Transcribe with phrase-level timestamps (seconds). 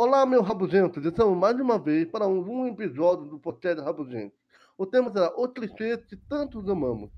[0.00, 1.00] Olá, meu rabugento.
[1.00, 4.32] Estamos mais uma vez para um, episódio do podcast Rabugento.
[4.78, 7.10] O tema será os clichês que tantos amamos,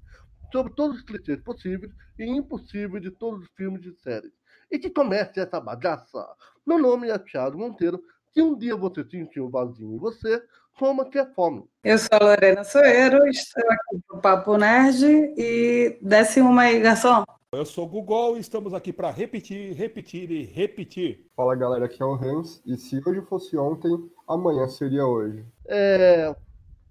[0.51, 4.33] sobre todos os clichês possíveis e impossíveis de todos os filmes e séries.
[4.71, 6.27] E que comece essa bagaça.
[6.67, 8.03] Meu nome é Thiago Monteiro.
[8.33, 10.43] Se um dia você sentir um vazio em você,
[10.81, 11.63] coma que é fome.
[11.85, 15.05] Eu sou a Lorena Soeiro, estou aqui para o Papo Nerd
[15.37, 17.23] e desce uma aí, garçom.
[17.53, 21.27] Eu sou o Google e estamos aqui para repetir, repetir e repetir.
[21.37, 23.91] Fala galera, aqui é o Hans e se hoje fosse ontem,
[24.27, 25.45] amanhã seria hoje.
[25.69, 26.35] É...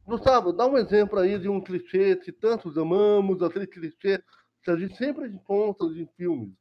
[0.06, 4.22] Gustavo, dá um exemplo aí de um clichê que tantos amamos, aquele clichê
[4.62, 6.54] que a gente sempre encontra em filmes.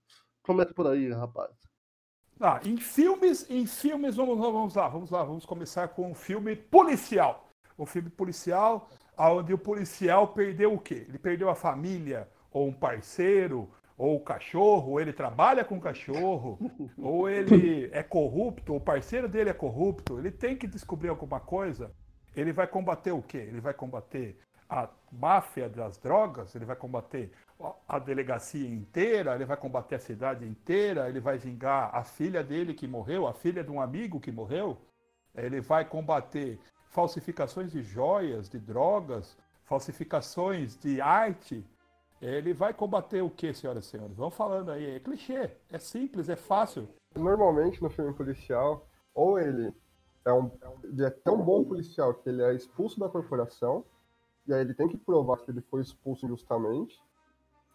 [0.43, 1.51] Começa por aí, rapaz.
[2.41, 6.55] Ah, em filmes, em filmes, vamos, vamos lá, vamos lá, vamos começar com um filme
[6.55, 7.49] policial.
[7.77, 11.05] Um filme policial, onde o policial perdeu o quê?
[11.09, 15.81] Ele perdeu a família, ou um parceiro, ou o cachorro, ou ele trabalha com o
[15.81, 16.59] cachorro,
[16.97, 21.91] ou ele é corrupto, o parceiro dele é corrupto, ele tem que descobrir alguma coisa.
[22.37, 23.39] Ele vai combater o quê?
[23.39, 27.33] Ele vai combater a máfia das drogas, ele vai combater
[27.89, 32.75] a delegacia inteira, ele vai combater a cidade inteira, ele vai vingar a filha dele
[32.75, 34.77] que morreu, a filha de um amigo que morreu,
[35.35, 36.59] ele vai combater
[36.91, 41.65] falsificações de joias, de drogas, falsificações de arte,
[42.21, 44.17] ele vai combater o que, senhoras e senhores?
[44.17, 44.97] Vamos falando aí.
[44.97, 45.51] É clichê.
[45.71, 46.89] É simples, é fácil.
[47.15, 49.73] Normalmente no filme policial, ou ele
[50.25, 50.51] é, um,
[50.85, 53.85] ele é tão bom policial que ele é expulso da corporação,
[54.49, 56.99] e aí ele tem que provar que ele foi expulso injustamente,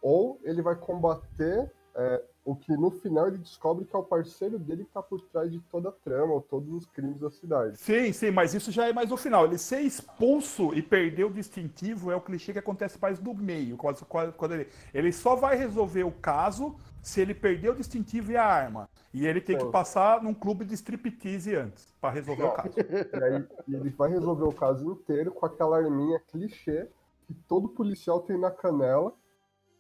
[0.02, 4.60] ou ele vai combater é, o que no final ele descobre que é o parceiro
[4.60, 7.78] dele que tá por trás de toda a trama, ou todos os crimes da cidade.
[7.78, 9.46] Sim, sim, mas isso já é mais no final.
[9.46, 13.78] Ele ser expulso e perder o distintivo é o clichê que acontece mais no meio.
[13.78, 18.38] Quando, quando ele, ele só vai resolver o caso se ele perder o distintivo e
[18.38, 18.90] a arma.
[19.14, 19.66] E ele tem sim.
[19.66, 22.74] que passar num clube de striptease antes, para resolver o caso.
[23.14, 26.90] E aí ele vai resolver o caso inteiro com aquela arminha clichê
[27.26, 29.14] que todo policial tem na canela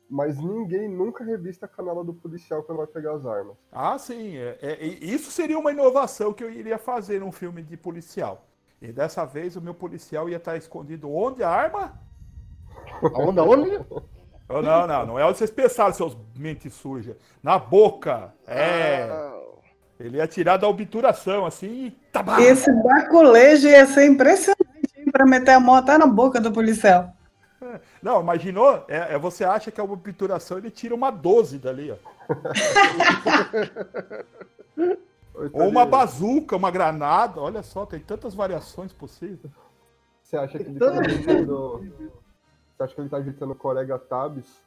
[0.09, 3.56] mas ninguém nunca revista a canela do policial quando vai pegar as armas.
[3.72, 4.38] Ah, sim.
[4.38, 8.46] É, é, isso seria uma inovação que eu iria fazer num filme de policial.
[8.81, 12.00] E dessa vez o meu policial ia estar escondido onde a arma?
[13.02, 13.80] Onde, onde?
[14.50, 17.16] Oh, não, não, não é onde vocês pensaram, seus mentes sujas.
[17.42, 18.34] Na boca.
[18.46, 19.08] É.
[19.09, 19.40] Ah.
[20.00, 24.68] Ele ia tirar da obturação, assim, e tá Esse baculejo ia ser impressionante,
[25.12, 27.13] para meter a mão até na boca do policial.
[28.01, 28.85] Não, imaginou?
[28.88, 31.97] É, é, você acha que é uma obturação, ele tira uma 12 dali, ó.
[35.51, 39.51] Ou uma bazuca, uma granada, olha só, tem tantas variações possíveis.
[40.22, 41.79] Você acha que ele tá gritando.
[42.78, 44.63] Você acha que ele tá gritando Corega Tabs?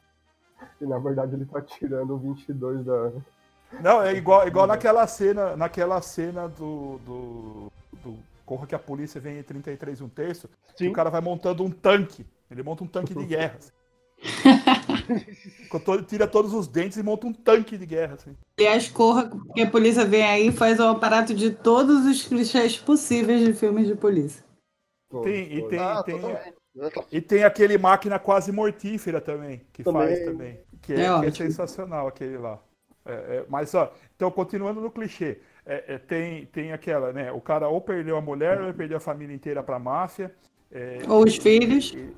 [0.81, 3.11] E na verdade ele tá tirando o 22 da.
[3.81, 7.71] Não, é igual, igual naquela cena, naquela cena do, do,
[8.03, 11.71] do Corra que a polícia vem em 33 um terço, o cara vai montando um
[11.71, 13.57] tanque ele monta um tanque de guerra.
[13.57, 13.71] Assim.
[16.07, 18.15] Tira todos os dentes e monta um tanque de guerra.
[18.15, 18.35] Assim.
[18.57, 22.77] Aliás, corra, que a polícia vem aí e faz o aparato de todos os clichês
[22.77, 24.43] possíveis de filmes de polícia.
[25.23, 26.19] Tem, e, tem, ah, tem,
[27.11, 30.07] e tem aquele máquina quase mortífera também, que também.
[30.07, 30.59] faz também.
[30.81, 32.61] Que é, é, que é sensacional aquele lá.
[33.05, 37.31] É, é, mas, ó, então, continuando no clichê, é, é, tem, tem aquela, né?
[37.31, 40.35] O cara ou perdeu a mulher, ou ele perdeu a família inteira pra máfia.
[41.07, 41.93] ou os filhos.
[41.95, 42.13] E,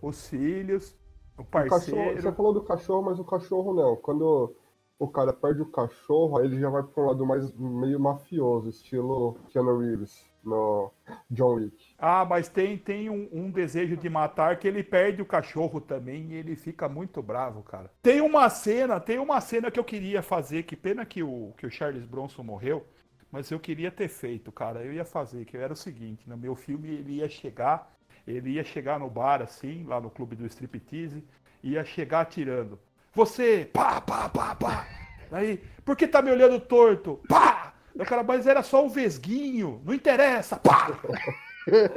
[0.00, 0.96] os filhos,
[1.36, 2.00] o parceiro.
[2.00, 3.96] O cachorro, você falou do cachorro, mas o cachorro não.
[3.96, 4.54] Quando
[4.98, 8.68] o cara perde o cachorro, aí ele já vai para um lado mais meio mafioso,
[8.68, 10.90] estilo Keanu Reeves no
[11.30, 11.94] John Wick.
[11.98, 16.32] Ah, mas tem, tem um, um, desejo de matar que ele perde o cachorro também
[16.32, 17.90] e ele fica muito bravo, cara.
[18.02, 21.66] Tem uma cena, tem uma cena que eu queria fazer, que pena que o, que
[21.66, 22.84] o Charles Bronson morreu,
[23.30, 24.82] mas eu queria ter feito, cara.
[24.82, 27.96] Eu ia fazer, que era o seguinte, no meu filme ele ia chegar
[28.32, 31.24] ele ia chegar no bar, assim, lá no clube do striptease,
[31.62, 32.78] ia chegar atirando.
[33.14, 34.86] Você, pá, pá, pá, pá.
[35.32, 37.20] Aí, por que tá me olhando torto?
[37.28, 37.74] Pá!
[37.94, 40.98] O cara, mas era só um vesguinho, não interessa, pá!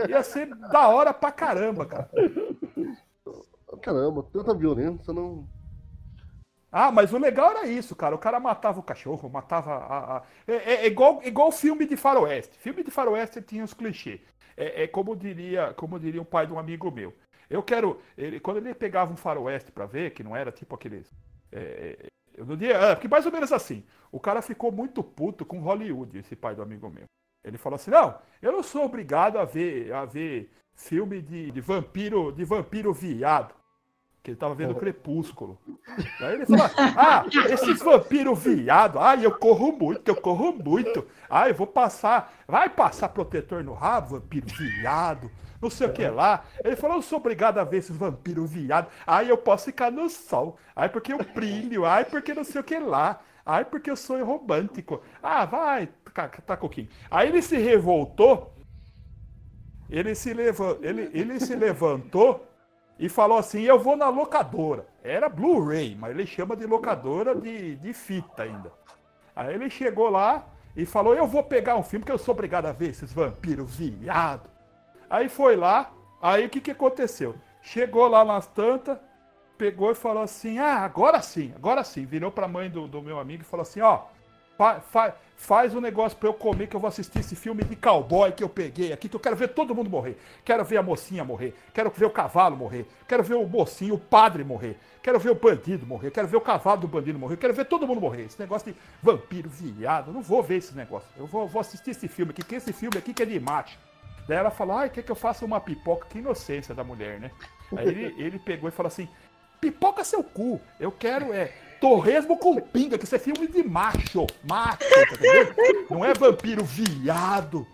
[0.09, 2.09] Ia ser da hora pra caramba, cara.
[3.81, 5.47] Caramba, tanta violência, não.
[6.71, 8.15] Ah, mas o legal era isso, cara.
[8.15, 10.17] O cara matava o cachorro, matava a.
[10.17, 10.23] a...
[10.47, 12.57] É, é, é, igual, igual filme de faroeste.
[12.57, 14.21] Filme de faroeste tinha os clichês
[14.57, 17.13] é, é, como diria como diria o pai de um amigo meu.
[17.49, 17.99] Eu quero.
[18.17, 21.11] Ele, quando ele pegava um faroeste para ver, que não era tipo aqueles.
[21.51, 22.75] É, eu não diria.
[22.77, 23.83] É, porque mais ou menos assim.
[24.11, 27.05] O cara ficou muito puto com Hollywood, esse pai do amigo meu.
[27.43, 31.61] Ele falou assim: não, eu não sou obrigado a ver, a ver filme de, de
[31.61, 33.53] vampiro de vampiro viado.
[34.23, 35.59] Que ele tava vendo Crepúsculo.
[36.19, 41.07] Aí ele fala, ah, esses vampiros viado, ai, eu corro muito, eu corro muito.
[41.29, 46.07] Ai, eu vou passar, vai passar protetor no rabo, vampiro viado, não sei o que
[46.07, 46.43] lá.
[46.63, 48.89] Ele falou, eu sou obrigado a ver esses vampiros viado.
[49.07, 50.57] Ai, eu posso ficar no sol.
[50.75, 53.21] Ai, porque eu brilho, ai, porque não sei o que lá.
[53.43, 55.01] Ai, porque eu sou romântico.
[55.21, 56.89] Ah, vai, tá, tá coquinho.
[57.09, 58.55] Aí ele se revoltou,
[59.89, 62.50] ele se, leva, ele, ele se levantou
[63.01, 64.85] e falou assim: Eu vou na locadora.
[65.03, 68.71] Era Blu-ray, mas ele chama de locadora de, de fita ainda.
[69.35, 70.45] Aí ele chegou lá
[70.75, 73.75] e falou: Eu vou pegar um filme que eu sou obrigado a ver esses vampiros
[73.75, 74.47] viado.
[75.09, 77.35] Aí foi lá, aí o que, que aconteceu?
[77.61, 78.99] Chegou lá nas tantas,
[79.57, 82.05] pegou e falou assim: Ah, agora sim, agora sim.
[82.05, 84.03] Virou pra mãe do, do meu amigo e falou assim: Ó,
[84.61, 87.75] fa, fa, faz um negócio pra eu comer que eu vou assistir esse filme de
[87.75, 90.15] cowboy que eu peguei aqui, que eu quero ver todo mundo morrer.
[90.45, 93.99] Quero ver a mocinha morrer, quero ver o cavalo morrer, quero ver o mocinho, o
[93.99, 97.55] padre morrer, quero ver o bandido morrer, quero ver o cavalo do bandido morrer, quero
[97.55, 98.25] ver todo mundo morrer.
[98.25, 101.09] Esse negócio de vampiro, viado, não vou ver esse negócio.
[101.17, 103.79] Eu vou, vou assistir esse filme aqui, que esse filme aqui que é de macho.
[104.27, 106.05] Daí ela falou, ai, quer que eu faça uma pipoca?
[106.07, 107.31] Que inocência da mulher, né?
[107.75, 109.09] Aí ele, ele pegou e falou assim,
[109.59, 114.27] pipoca seu cu, eu quero é Torresmo com pinga, que isso é filme de macho.
[114.47, 115.55] Macho, tá entendendo?
[115.89, 117.65] Não é vampiro viado.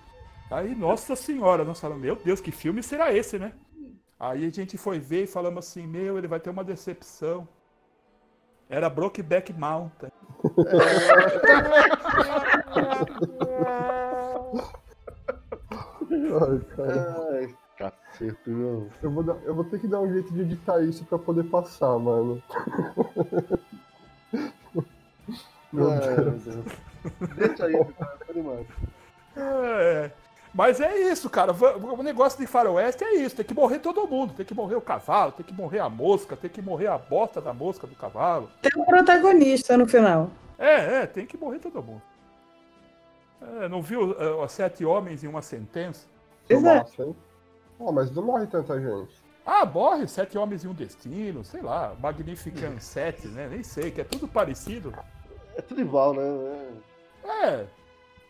[0.50, 3.52] Aí, nossa senhora, nós falamos, meu Deus, que filme será esse, né?
[4.20, 7.48] Aí a gente foi ver e falamos assim, meu, ele vai ter uma decepção.
[8.70, 10.10] Era Brokeback Mountain.
[16.12, 17.26] Ai, cara.
[17.32, 18.88] Ai, cacete, meu.
[19.02, 21.44] Eu vou, dar- eu vou ter que dar um jeito de editar isso pra poder
[21.46, 22.42] passar, mano.
[25.72, 26.46] Meu Ai, Deus.
[26.46, 26.66] meu Deus.
[27.36, 28.68] Deixa aí, cara, tá demais.
[29.36, 30.12] É.
[30.54, 31.54] Mas é isso, cara.
[31.54, 33.36] O negócio de faroeste é isso.
[33.36, 34.34] Tem que morrer todo mundo.
[34.34, 37.40] Tem que morrer o cavalo, tem que morrer a mosca, tem que morrer a bosta
[37.40, 38.50] da mosca do cavalo.
[38.62, 40.32] Tem um protagonista no final.
[40.58, 42.02] É, é, tem que morrer todo mundo.
[43.62, 46.08] É, não viu é, os Sete Homens em uma Sentença?
[46.50, 46.56] É.
[46.56, 47.16] Hein?
[47.78, 49.22] Oh, mas não morre tanta gente.
[49.50, 53.48] Ah, morre Sete Homens em um Destino, sei lá, Magnificent Sete, né?
[53.48, 54.94] Nem sei, que é tudo parecido.
[55.56, 56.74] É tudo igual, né?
[57.24, 57.66] É.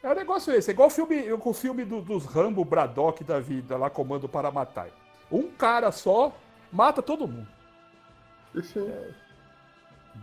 [0.04, 0.70] É o negócio esse.
[0.70, 4.52] É igual o filme, o filme do- dos Rambo Braddock da vida, lá Comando para
[4.52, 4.90] Matar.
[5.32, 6.32] Um cara só
[6.72, 7.48] mata todo mundo.
[8.54, 8.88] E sim,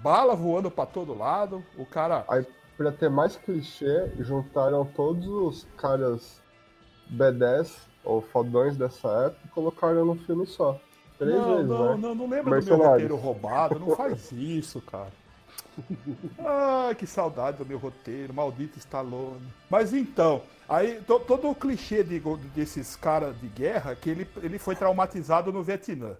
[0.00, 1.62] Bala voando pra todo lado.
[1.76, 2.24] O cara.
[2.28, 2.46] aí
[2.76, 6.40] pra ter mais clichê, juntaram todos os caras
[7.12, 10.78] B10 ou fodões dessa época colocaram num filme só.
[11.18, 11.96] Três não, vezes, não, né?
[11.96, 13.78] não, não lembra do meu roteiro roubado.
[13.78, 15.12] Não faz isso, cara.
[16.38, 19.46] Ai, que saudade do meu roteiro, maldito Stallone.
[19.68, 22.20] Mas então, aí to- todo o clichê de-
[22.54, 26.16] desses caras de guerra que ele, ele foi traumatizado no Vietnã.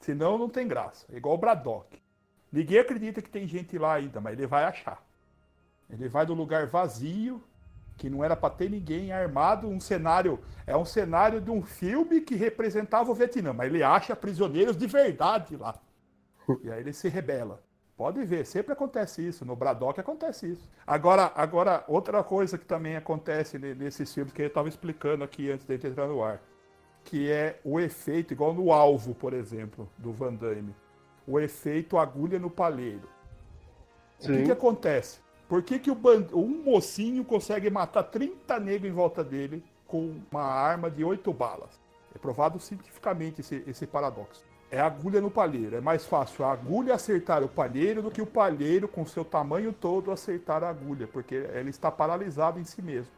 [0.00, 1.06] Senão não tem graça.
[1.12, 1.98] É igual o Braddock.
[2.52, 5.02] Ninguém acredita que tem gente lá ainda, mas ele vai achar.
[5.90, 7.42] Ele vai do lugar vazio,
[7.98, 12.20] que não era pra ter ninguém armado, um cenário, é um cenário de um filme
[12.22, 15.74] que representava o Vietnã, mas ele acha prisioneiros de verdade lá.
[16.64, 17.62] E aí ele se rebela.
[17.94, 19.44] Pode ver, sempre acontece isso.
[19.44, 20.66] No Braddock acontece isso.
[20.86, 25.50] Agora, agora outra coisa que também acontece ne- nesses filmes que eu estava explicando aqui
[25.50, 26.40] antes de entrar no ar,
[27.04, 30.74] que é o efeito, igual no alvo, por exemplo, do Van Damme.
[31.26, 33.08] O efeito agulha no palheiro.
[34.20, 34.44] O que, Sim.
[34.44, 35.20] que acontece?
[35.48, 40.20] Por que, que o ban- um mocinho consegue matar 30 negros em volta dele com
[40.30, 41.80] uma arma de 8 balas?
[42.14, 44.44] É provado cientificamente esse, esse paradoxo.
[44.70, 45.76] É agulha no palheiro.
[45.76, 49.72] É mais fácil a agulha acertar o palheiro do que o palheiro, com seu tamanho
[49.72, 53.10] todo, acertar a agulha, porque ele está paralisado em si mesmo.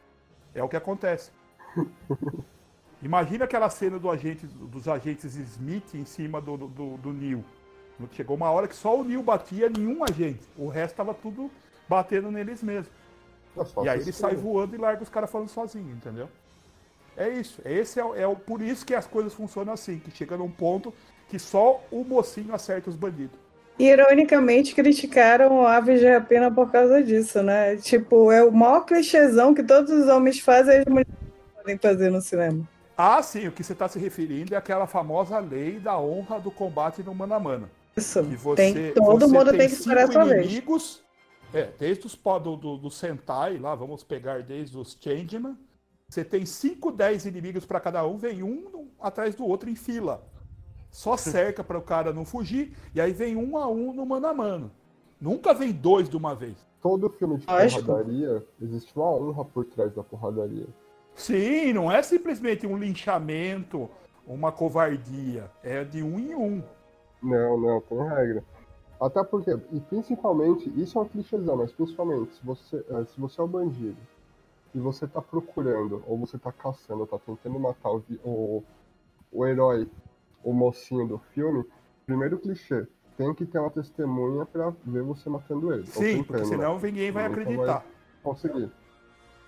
[0.54, 1.32] É o que acontece.
[3.02, 7.42] Imagina aquela cena do agente, dos agentes Smith em cima do, do, do Neil.
[8.12, 10.46] Chegou uma hora que só o Neil batia nenhum agente.
[10.56, 11.50] O resto estava tudo
[11.90, 12.88] batendo neles mesmos.
[13.56, 16.28] É só E aí ele sai voando e larga os caras falando sozinho, entendeu?
[17.16, 17.60] É isso.
[17.64, 20.50] Esse é, o- é o, por isso que as coisas funcionam assim, que chega num
[20.50, 20.94] ponto
[21.28, 23.38] que só o mocinho acerta os bandidos.
[23.78, 27.76] Ironicamente, criticaram Aves de Rapina por causa disso, né?
[27.76, 31.08] Tipo, é o maior clichêzão que todos os homens fazem e as mulheres
[31.56, 32.68] podem fazer no cinema.
[32.96, 36.50] Ah, sim, o que você está se referindo é aquela famosa lei da honra do
[36.50, 37.70] combate no mano a mano.
[37.96, 38.22] Isso.
[38.22, 40.44] Que você, tem, todo você mundo tem que esperar sua vez.
[40.44, 41.02] inimigos,
[41.52, 45.56] é, desde os do, do, do Sentai, lá, vamos pegar desde os Changeman.
[46.08, 50.22] Você tem 5, 10 inimigos para cada um, vem um atrás do outro em fila.
[50.90, 54.26] Só cerca para o cara não fugir, e aí vem um a um no mano
[54.26, 54.70] a mano.
[55.20, 56.56] Nunca vem dois de uma vez.
[56.80, 60.66] Todo filme de porradaria, existe uma honra por trás da porradaria.
[61.14, 63.90] Sim, não é simplesmente um linchamento,
[64.26, 65.50] uma covardia.
[65.62, 66.62] É de um em um.
[67.22, 68.44] Não, não, tem regra.
[69.00, 73.40] Até porque, e principalmente, isso é um clichêzão, mas principalmente, se você, eh, se você
[73.40, 73.96] é um bandido
[74.74, 78.62] e você tá procurando, ou você tá caçando, ou tá tentando matar o, o,
[79.32, 79.88] o herói,
[80.44, 81.64] o mocinho do filme,
[82.04, 85.86] primeiro clichê, tem que ter uma testemunha pra ver você matando ele.
[85.86, 87.78] Sim, porque senão ninguém vai acreditar.
[87.78, 87.84] Vai
[88.22, 88.70] conseguir.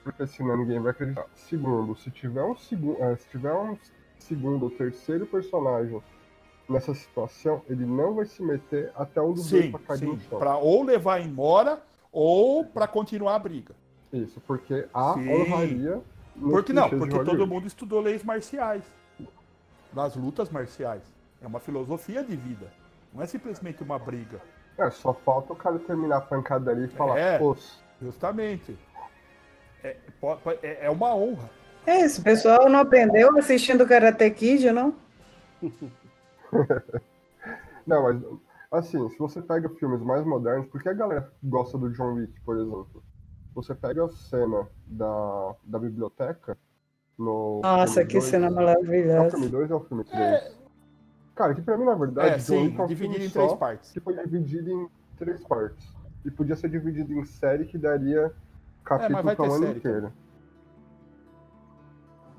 [0.02, 1.26] Porque senão ninguém vai acreditar.
[1.34, 3.76] Segundo, se tiver um segundo, eh, se tiver um
[4.18, 6.02] segundo ou terceiro personagem
[6.72, 10.38] nessa situação, ele não vai se meter até um dos sim, dois chão.
[10.38, 13.74] Pra ou levar embora ou para continuar a briga.
[14.12, 15.28] Isso, porque a sim.
[15.28, 16.00] honraria.
[16.38, 18.82] Porque não, porque todo mundo estudou leis marciais.
[19.92, 21.02] Das lutas marciais.
[21.42, 22.66] É uma filosofia de vida.
[23.12, 24.40] Não é simplesmente uma briga.
[24.78, 27.38] É, só falta o cara terminar a pancada ali e falar, é,
[28.00, 28.76] Justamente.
[29.84, 29.96] É,
[30.62, 31.50] é, é uma honra.
[31.86, 34.94] É isso, o pessoal não aprendeu assistindo Karate Kid, não?
[37.86, 38.22] não, mas
[38.70, 42.56] assim, se você pega filmes mais modernos, porque a galera gosta do John Wick, por
[42.56, 43.02] exemplo?
[43.54, 46.56] Você pega a cena da, da biblioteca
[47.18, 47.60] no.
[47.62, 49.24] Nossa, que dois, cena maravilhosa.
[49.24, 50.20] É o filme 2 ou é o filme 3?
[50.20, 50.52] É...
[51.34, 53.92] Cara, que pra mim, na verdade, é, John Wick é um dividido em três partes.
[53.92, 55.86] Que foi dividido em três partes.
[56.24, 58.32] E podia ser dividido em série que daria
[58.84, 60.12] capítulo é, o ano inteiro.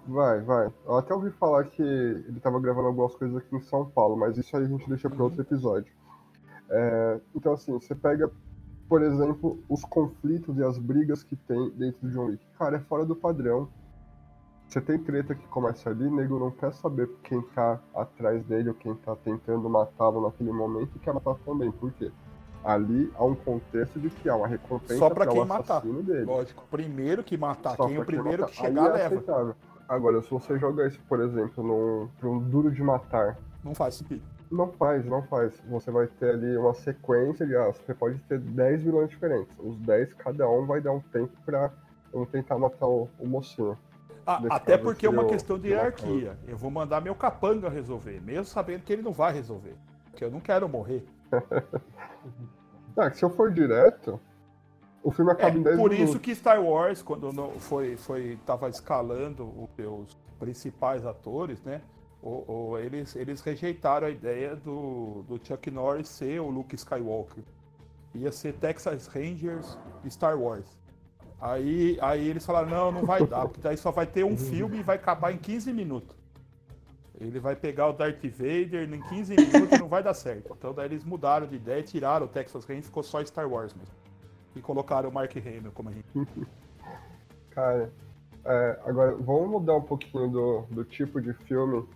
[0.07, 0.71] Vai, vai.
[0.85, 4.37] Eu até ouvi falar que ele estava gravando algumas coisas aqui em São Paulo, mas
[4.37, 5.25] isso aí a gente deixa para uhum.
[5.25, 5.93] outro episódio.
[6.69, 8.29] É, então, assim, você pega,
[8.89, 12.45] por exemplo, os conflitos e as brigas que tem dentro de John Wick.
[12.57, 13.69] Cara, é fora do padrão.
[14.67, 18.75] Você tem treta que começa ali, nego não quer saber quem tá atrás dele ou
[18.75, 21.71] quem tá tentando matá-lo naquele momento e quer matar também.
[21.71, 22.11] Por quê?
[22.63, 25.81] ali há um contexto de que há uma recompensa só para quem matar.
[25.81, 26.23] Dele.
[26.23, 29.15] Lógico, primeiro que matar, Só quem o primeiro que chegar é leva.
[29.15, 29.55] Aceitável.
[29.87, 33.37] Agora, se você jogar isso, por exemplo, num, um duro de matar.
[33.63, 34.23] Não faz sentido.
[34.51, 35.53] Não faz, não faz.
[35.69, 37.55] Você vai ter ali uma sequência de.
[37.55, 39.55] Ah, você pode ter 10 vilões diferentes.
[39.59, 41.71] Os 10, cada um vai dar um tempo pra
[42.13, 43.77] um tentar matar o, o mocinho.
[44.25, 46.37] Ah, até porque é uma questão de hierarquia.
[46.47, 49.75] Eu vou mandar meu capanga resolver, mesmo sabendo que ele não vai resolver.
[50.09, 51.05] Porque eu não quero morrer.
[52.95, 54.19] ah, se eu for direto,
[55.03, 56.09] o filme acaba é, em 10 Por minutos.
[56.11, 61.81] isso que Star Wars, quando foi, foi tava escalando os principais atores, né?
[62.21, 67.43] Ou, ou, eles, eles rejeitaram a ideia do, do Chuck Norris ser o Luke Skywalker.
[68.15, 70.65] Ia ser Texas Rangers e Star Wars.
[71.41, 74.77] Aí, aí eles falaram, não, não vai dar, porque daí só vai ter um filme
[74.77, 76.15] e vai acabar em 15 minutos.
[77.19, 80.55] Ele vai pegar o Darth Vader em 15 minutos e não vai dar certo.
[80.57, 83.73] Então daí eles mudaram de ideia, tiraram o Texas Rangers e ficou só Star Wars
[83.73, 84.02] mesmo.
[84.55, 86.07] E colocaram o Mark Hamill como a gente.
[87.51, 87.91] Cara,
[88.45, 91.87] é, agora vamos mudar um pouquinho do, do tipo de filme.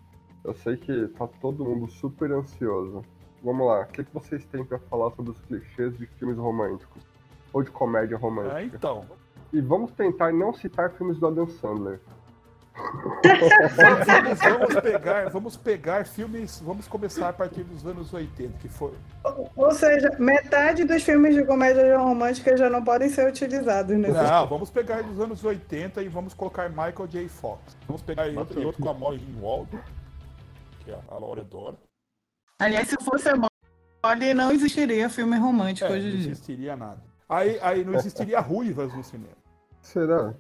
[0.43, 3.03] Eu sei que tá todo mundo super ansioso.
[3.43, 7.03] Vamos lá, o que, que vocês têm para falar sobre os clichês de filmes românticos?
[7.53, 8.59] Ou de comédia romântica?
[8.59, 9.05] É, então.
[9.53, 11.99] E vamos tentar não citar filmes do Adam Sandler
[13.75, 18.93] vamos, vamos, pegar, vamos pegar filmes, vamos começar a partir dos anos 80, que foi.
[19.55, 24.25] Ou seja, metade dos filmes de comédia romântica já não podem ser utilizados nesse Não,
[24.25, 24.47] filme.
[24.49, 27.27] vamos pegar dos anos 80 e vamos colocar Michael J.
[27.27, 27.61] Fox.
[27.87, 29.69] Vamos pegar outro, outro com a Molly Ringwald,
[30.83, 31.75] que é a Laura Dora.
[32.59, 36.23] Aliás, se fosse a Molly, não existiria filme romântico é, hoje em dia.
[36.23, 37.01] Não existiria nada.
[37.29, 39.35] Aí, aí não existiria ruivas no cinema.
[39.81, 40.33] Será?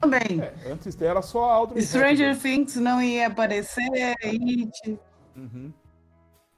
[0.00, 0.40] Também.
[0.40, 3.88] É, antes dela, só a Audrey Stranger Things não ia aparecer,
[4.24, 4.98] It.
[5.36, 5.72] Uhum.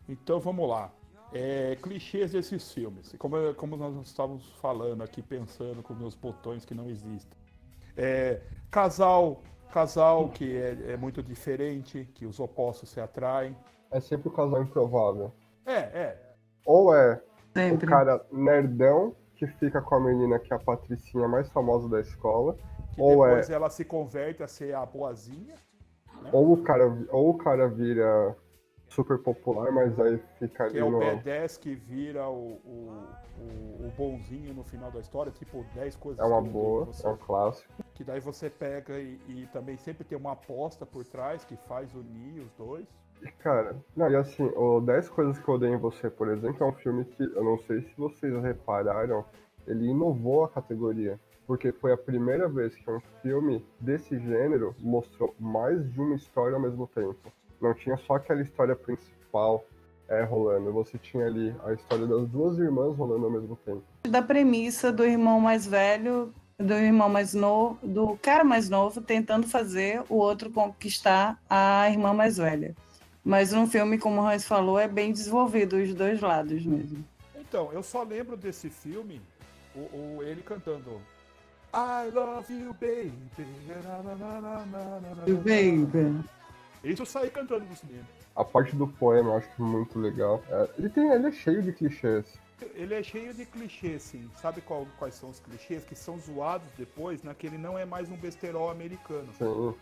[0.09, 0.91] Então vamos lá.
[1.33, 3.15] É, clichês desses filmes.
[3.19, 7.37] Como, como nós estávamos falando aqui, pensando com meus botões que não existem.
[7.97, 13.57] É, casal, casal que é, é, muito diferente, que os opostos se atraem.
[13.91, 15.33] É sempre o casal improvável.
[15.65, 16.35] É, é.
[16.67, 17.21] Ou é
[17.55, 17.87] sempre.
[17.87, 22.01] o cara nerdão que fica com a menina que é a patricinha mais famosa da
[22.01, 22.57] escola
[22.93, 23.55] que ou depois é...
[23.55, 25.55] ela se converte a ser a boazinha.
[26.23, 26.31] Né?
[26.33, 28.37] Ou, o cara, ou o cara vira
[28.93, 30.73] super popular, mas aí fica ali.
[30.73, 31.01] Que é o no...
[31.01, 33.07] B10 que vira o, o,
[33.39, 36.25] o, o, bonzinho no final da história, tipo 10 coisas.
[36.25, 37.73] É uma boa, você, é um clássico.
[37.95, 41.93] Que daí você pega e, e, também sempre tem uma aposta por trás que faz
[41.95, 42.87] unir os dois.
[43.39, 46.69] Cara, não, e assim, o 10 Coisas que eu odeio em você, por exemplo, é
[46.69, 49.25] um filme que eu não sei se vocês repararam,
[49.67, 55.35] ele inovou a categoria porque foi a primeira vez que um filme desse gênero mostrou
[55.39, 57.17] mais de uma história ao mesmo tempo.
[57.61, 59.65] Não tinha só aquela história principal
[60.09, 63.83] é, rolando, você tinha ali a história das duas irmãs rolando ao mesmo tempo.
[64.09, 69.47] Da premissa do irmão mais velho, do irmão mais novo, do cara mais novo tentando
[69.49, 72.75] fazer o outro conquistar a irmã mais velha.
[73.25, 77.05] Mas num filme, como o Hans falou, é bem desenvolvido os dois lados mesmo.
[77.39, 79.21] Então, eu só lembro desse filme,
[79.75, 79.79] o,
[80.19, 81.01] o- ele cantando
[81.75, 83.13] I love you, baby.
[84.43, 84.65] Na.
[85.39, 86.25] Baby.
[86.85, 88.05] Isso eu saí cantando no cinema.
[88.35, 90.43] A parte do poema eu acho muito legal.
[90.79, 92.27] Ele, tem, ele é cheio de clichês.
[92.75, 94.31] Ele é cheio de clichês, sim.
[94.41, 97.35] Sabe qual- quais são os clichês que são zoados depois, né?
[97.37, 99.29] Que ele não é mais um besterol americano.
[99.39, 99.75] Sim.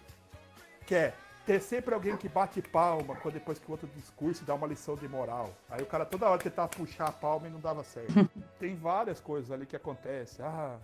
[0.87, 1.14] Que é
[1.47, 4.94] ter sempre alguém que bate palma quando depois que o outro discurso dá uma lição
[4.97, 5.50] de moral.
[5.70, 8.28] Aí o cara toda hora tentava puxar a palma e não dava certo.
[8.59, 10.44] Tem várias coisas ali que acontecem.
[10.44, 10.76] Ah,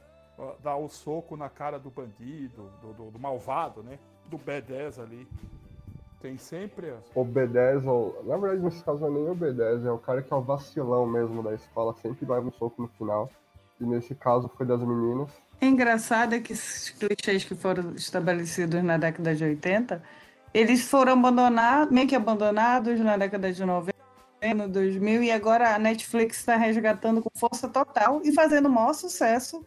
[0.62, 3.98] dá o soco na cara do bandido, do, do- do malvado, né?
[4.26, 5.26] Do B10 ali.
[6.20, 6.90] Tem sempre.
[6.90, 9.98] as- O B10, ou- na verdade nesse caso não é nem o B10, é o
[9.98, 13.30] cara que é o vacilão mesmo da escola, sempre leva um soco no final.
[13.80, 15.30] E nesse caso foi das meninas.
[15.60, 20.02] É engraçado é que esses clichês que foram estabelecidos na década de 80,
[20.52, 23.94] eles foram abandonados, meio que abandonados na década de 90,
[24.54, 28.92] no 2000, e agora a Netflix está resgatando com força total e fazendo o maior
[28.94, 29.64] sucesso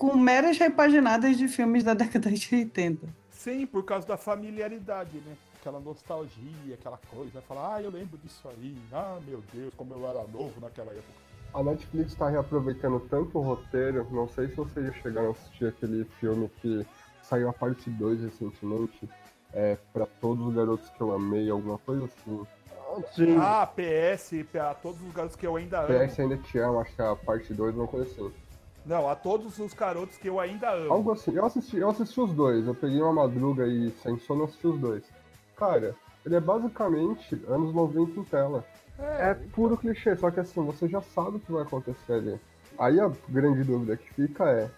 [0.00, 3.06] com meras repaginadas de filmes da década de 80.
[3.30, 5.36] Sim, por causa da familiaridade, né?
[5.60, 7.42] Aquela nostalgia, aquela coisa.
[7.42, 8.74] Falar, ah, eu lembro disso aí.
[8.90, 11.20] Ah, meu Deus, como eu era novo naquela época.
[11.52, 15.66] A Netflix está reaproveitando tanto o roteiro, não sei se vocês já chegaram a assistir
[15.66, 16.86] aquele filme que
[17.22, 19.06] saiu a parte 2 recentemente,
[19.52, 22.46] é para todos os garotos que eu amei, alguma coisa assim.
[23.14, 23.36] Sim.
[23.38, 26.06] Ah, PS, a todos os garotos que eu ainda amo.
[26.06, 28.32] PS ainda te amo, acho que é a parte 2, uma coisa assim.
[28.84, 30.92] Não, a todos os garotos que eu ainda amo.
[30.92, 31.34] Algo assim.
[31.34, 32.66] Eu assisti, eu assisti os dois.
[32.66, 35.04] Eu peguei uma madruga e sem sono assisti os dois.
[35.56, 35.94] Cara,
[36.24, 38.64] ele é basicamente anos 90 em tela.
[38.98, 42.40] É puro clichê, só que assim, você já sabe o que vai acontecer ali.
[42.78, 44.70] Aí a grande dúvida que fica é: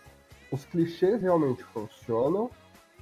[0.51, 2.51] os clichês realmente funcionam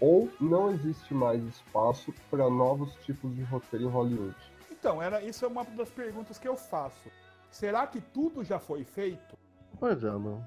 [0.00, 4.37] ou não existe mais espaço para novos tipos de roteiro em Hollywood?
[4.71, 7.11] Então, era, isso é uma das perguntas que eu faço.
[7.50, 9.37] Será que tudo já foi feito?
[9.78, 10.42] Pois é, não.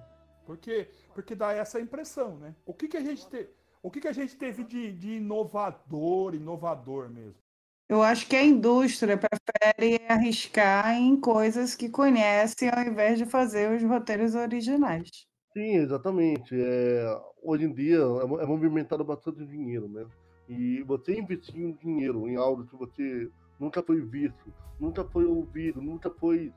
[0.46, 2.56] Porque, porque dá essa impressão, né?
[2.66, 3.50] O que, que a gente te,
[3.82, 7.36] o que, que a gente teve de, de inovador, inovador mesmo?
[7.90, 13.72] Eu acho que a indústria prefere arriscar em coisas que conhece ao invés de fazer
[13.72, 15.10] os roteiros originais.
[15.54, 16.56] Sim, exatamente.
[16.56, 17.06] É,
[17.44, 20.06] hoje em dia é, é movimentado bastante dinheiro, né?
[20.48, 23.30] E você investir um dinheiro em algo que você
[23.60, 26.52] nunca foi visto, nunca foi ouvido, nunca foi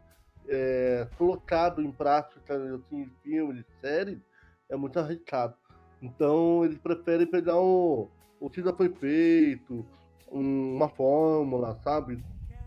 [0.48, 4.20] é, colocado em prática assim, em filmes, séries,
[4.68, 5.54] é muito arriscado.
[6.02, 8.08] Então eles preferem pegar um,
[8.40, 9.84] o que já foi feito,
[10.30, 12.22] um- uma fórmula, sabe?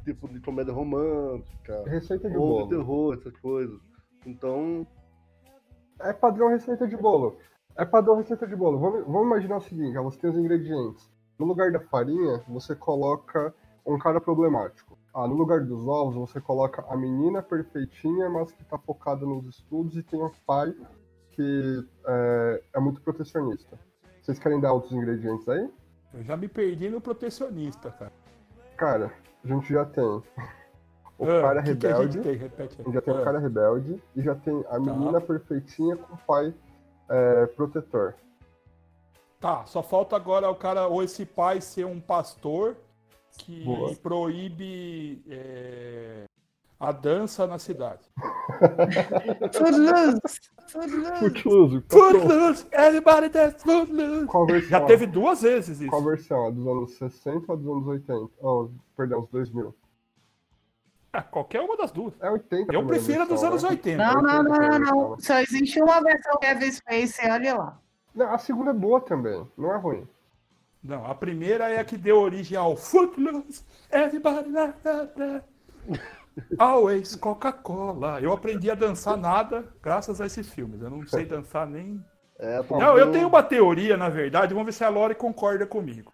[0.05, 2.69] Tipo de comédia romântica, Receita de ou de bolo.
[2.69, 3.79] terror, essas coisas.
[4.25, 4.85] Então,
[6.01, 7.37] É padrão receita de bolo.
[7.75, 8.79] É padrão receita de bolo.
[8.79, 11.09] Vamos, vamos imaginar o seguinte: você tem os ingredientes.
[11.37, 13.53] No lugar da farinha, você coloca
[13.85, 14.97] um cara problemático.
[15.13, 19.45] Ah, no lugar dos ovos, você coloca a menina perfeitinha, mas que tá focada nos
[19.47, 20.73] estudos e tem um pai
[21.31, 23.79] que é, é muito protecionista.
[24.21, 25.69] Vocês querem dar outros ingredientes aí?
[26.13, 28.11] Eu já me perdi no protecionista, cara.
[28.77, 29.11] Cara,
[29.43, 30.23] a gente já tem o
[31.21, 32.35] Ah, cara que que a gente rebelde, tem?
[32.37, 32.93] Repete aí.
[32.93, 36.53] já tem o Ah, cara rebelde e já tem a menina perfeitinha com o pai
[37.09, 38.13] é, protetor.
[39.39, 42.75] Tá, só falta agora o cara, ou esse pai ser um pastor
[43.39, 43.95] que Boa.
[43.95, 46.25] proíbe é,
[46.79, 48.03] a dança na cidade.
[49.53, 50.21] Footloose!
[51.19, 51.83] Footloose!
[51.89, 52.67] Footloose!
[52.71, 54.27] Everybody dance footloose!
[54.27, 54.69] qual versão?
[54.69, 55.89] Já teve duas vezes isso.
[55.89, 56.47] Qual versão?
[56.47, 58.29] A dos anos 60 ou a dos anos 80?
[58.41, 59.73] Oh, perdão, os 2000.
[61.11, 62.13] Ah, qualquer uma das duas.
[62.21, 63.69] É 80 Eu prefiro a dos anos né?
[63.69, 63.97] 80.
[63.97, 65.19] Não, não, não, não, não.
[65.19, 67.79] Só existe uma versão Kevin Spacey, olha lá.
[68.13, 70.07] Não, a segunda é boa também, não é ruim.
[70.81, 73.63] Não, a primeira é a que deu origem ao Footloose.
[73.91, 75.41] Everybody na, na, na.
[76.57, 78.21] Always Coca-Cola.
[78.21, 80.81] Eu aprendi a dançar nada graças a esses filmes.
[80.81, 82.03] Eu não sei dançar nem.
[82.39, 84.53] é, Não, eu tenho uma teoria, na verdade.
[84.53, 86.13] Vamos ver se a Lore concorda comigo.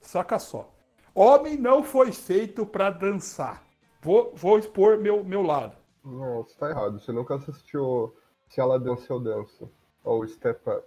[0.00, 0.70] Saca só.
[1.14, 3.62] Homem não foi feito pra dançar.
[4.02, 5.76] Vou, vou expor meu, meu lado.
[6.04, 6.98] Não, você tá errado.
[6.98, 8.14] Você nunca assistiu
[8.48, 9.70] Se Ela Dança Eu Danço.
[10.04, 10.84] Ou Step Up.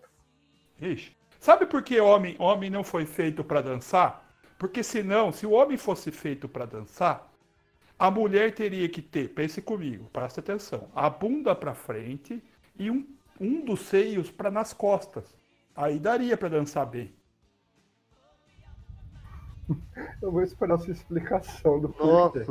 [0.79, 1.15] Ixi.
[1.39, 4.25] Sabe por que homem, homem não foi feito pra dançar?
[4.57, 7.31] Porque senão, se o homem fosse feito pra dançar,
[7.97, 12.43] a mulher teria que ter, pense comigo, presta atenção, a bunda pra frente
[12.77, 13.07] e um,
[13.39, 15.37] um dos seios para nas costas.
[15.75, 17.13] Aí daria pra dançar bem.
[20.21, 22.45] Eu vou esperar a sua explicação do porquê.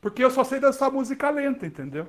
[0.00, 2.06] Porque eu só sei dançar música lenta, entendeu?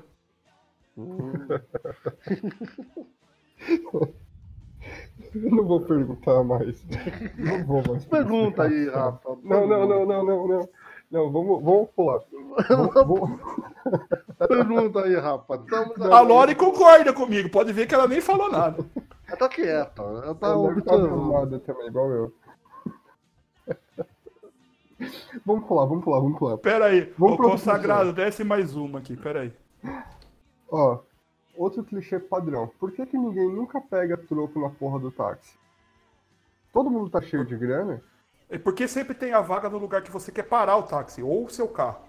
[5.35, 6.83] Eu não vou perguntar mais.
[7.37, 8.05] Não vou mais.
[8.07, 9.37] Pergunta aí, Rafa.
[9.43, 10.69] Não, não, não, não, não, não.
[11.11, 12.21] Não, vamos, vamos pular.
[12.69, 13.39] Vamos, vamos...
[14.47, 15.55] Pergunta aí, Rafa.
[15.55, 18.85] Estamos A Lore concorda comigo, pode ver que ela nem falou nada.
[19.27, 20.01] Ela tá quieta.
[20.01, 21.59] Ela tá estar observando.
[21.59, 22.33] também, igual eu.
[25.45, 26.57] Vamos pular, vamos pular, vamos pular.
[26.57, 29.53] Pera aí, Vamos pro consagrado, desce mais uma aqui, pera aí.
[30.69, 30.99] Ó,
[31.59, 32.71] outro clichê padrão.
[32.79, 35.57] Por que, que ninguém nunca pega troco na porra do táxi?
[36.71, 38.01] Todo mundo tá cheio de grana?
[38.49, 41.45] É porque sempre tem a vaga no lugar que você quer parar o táxi, ou
[41.45, 42.01] o seu carro.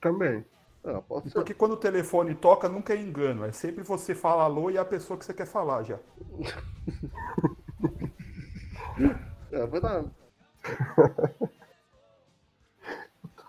[0.00, 0.44] Também.
[0.84, 1.34] É, pode ser.
[1.34, 3.44] Porque quando o telefone toca, nunca é engano.
[3.44, 5.98] É sempre você fala alô e é a pessoa que você quer falar já.
[9.50, 10.08] É verdade.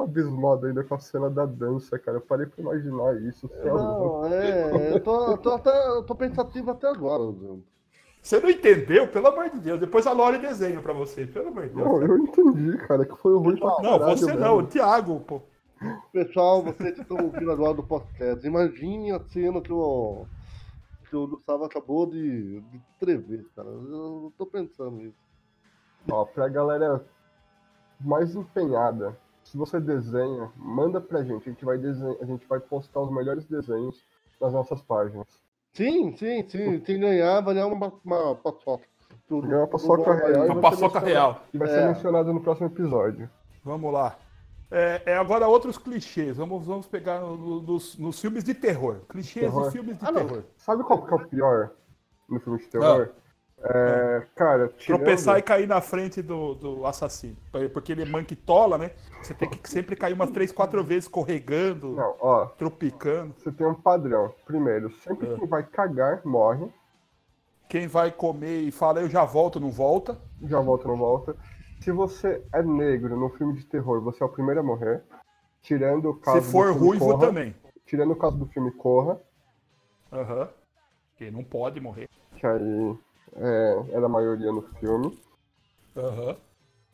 [0.03, 2.17] Tô abismado ainda com a cena da dança, cara.
[2.17, 3.49] Eu parei pra imaginar isso.
[3.53, 3.65] É.
[3.65, 4.93] Não, é.
[4.95, 7.23] Eu tô, eu tô, até, eu tô pensativo até agora.
[8.21, 9.07] Você não entendeu?
[9.07, 9.79] Pelo amor de Deus.
[9.79, 11.87] Depois a Lore desenha pra você, pelo amor de Deus.
[11.87, 14.39] Não, eu entendi, cara, que foi ruim pra Não, caralho você mesmo.
[14.41, 15.41] não, o Thiago, pô.
[16.11, 20.25] Pessoal, vocês que estão ouvindo agora do podcast, imagine a cena que o,
[21.09, 23.67] que o Gustavo acabou de, de escrever, cara.
[23.67, 25.17] Eu tô pensando nisso.
[26.09, 27.03] Ó, pra galera
[27.99, 29.17] mais empenhada,
[29.53, 31.47] se você desenha, manda pra gente.
[31.47, 34.03] A gente vai, desenhar, a gente vai postar os melhores desenhos
[34.41, 35.27] nas nossas páginas.
[35.73, 36.79] Sim, sim, sim.
[36.79, 38.83] Quem ganhar vai ganhar uma, uma paçoca.
[39.27, 39.47] Tudo.
[39.47, 40.25] Ganhar uma paçoca real.
[40.25, 41.43] e Uma vai ser paçoca mencionado- real.
[41.53, 41.71] E vai É.
[41.71, 43.29] ser mencionado no próximo episódio.
[43.63, 44.17] Vamos lá.
[44.71, 46.35] É, é agora outros clichês.
[46.37, 49.01] Vamos, vamos pegar no- no- nos, nos filmes de terror.
[49.07, 49.65] Clichês Terror.
[49.65, 50.25] de filmes de Ah, não.
[50.25, 50.43] terror.
[50.57, 51.69] Sabe qual que é o pior
[52.27, 53.09] no filme de terror?
[53.65, 54.99] É, cara, tirando...
[54.99, 57.37] Tropeçar e cair na frente do, do assassino.
[57.71, 58.91] Porque ele é manquitola, né?
[59.21, 63.33] Você tem que sempre cair umas três, quatro vezes escorregando, Não, ó, tropicando.
[63.37, 64.33] você tem um padrão.
[64.45, 65.35] Primeiro, sempre É.
[65.37, 66.67] quem vai cagar, morre.
[67.69, 70.19] Quem vai comer e fala eu já volto, não volta.
[70.41, 71.35] Já volta, não volta.
[71.79, 75.01] Se você é negro no filme de terror, você é o primeiro a morrer.
[75.61, 77.55] Tirando o caso Se for do filme ruivo Corra, também.
[77.85, 79.19] Tirando o caso do filme Corra,
[80.11, 80.49] Aham.
[81.09, 82.09] Porque não pode morrer.
[82.35, 82.95] que aí
[83.35, 85.17] é, era a maioria no filme.
[85.95, 86.37] Aham.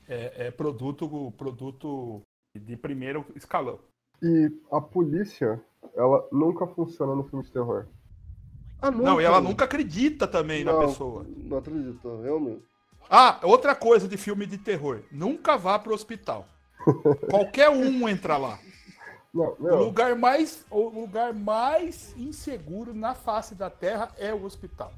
[0.07, 2.21] É, é produto, produto
[2.55, 3.79] de primeiro escalão.
[4.21, 5.61] E a polícia,
[5.95, 7.85] ela nunca funciona no filme de terror.
[8.81, 11.25] Ah, Não, e ela nunca acredita também na Não, pessoa.
[11.27, 12.63] Não acredito, realmente.
[13.09, 15.01] Ah, outra coisa de filme de terror.
[15.11, 16.47] Nunca vá pro hospital.
[17.29, 18.59] Qualquer um entra lá.
[19.33, 24.91] Não, O lugar mais, o lugar mais inseguro na face da Terra é o hospital.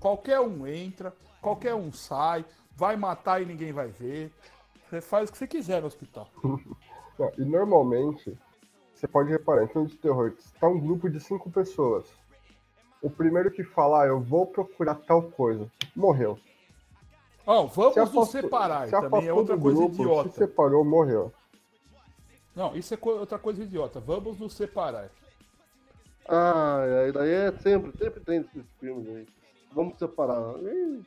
[0.00, 4.32] Qualquer um entra, qualquer um sai, vai matar e ninguém vai ver.
[4.88, 6.28] Você faz o que você quiser no hospital.
[7.18, 8.36] não, e normalmente,
[8.94, 12.06] você pode reparar, em filme de terror, tá um grupo de cinco pessoas.
[13.02, 16.38] O primeiro que falar, eu vou procurar tal coisa, morreu.
[17.46, 18.84] Ó, vamos Se nos afastou- separar.
[18.86, 20.28] se Também é outra coisa grupo, Se idiota.
[20.30, 21.32] separou, morreu.
[22.54, 24.00] Não, isso é co- outra coisa idiota.
[24.00, 25.08] Vamos nos separar.
[26.28, 29.26] Ah, é, daí é sempre, sempre tem esses filmes aí.
[29.72, 30.56] Vamos separar.
[30.62, 31.02] Ih,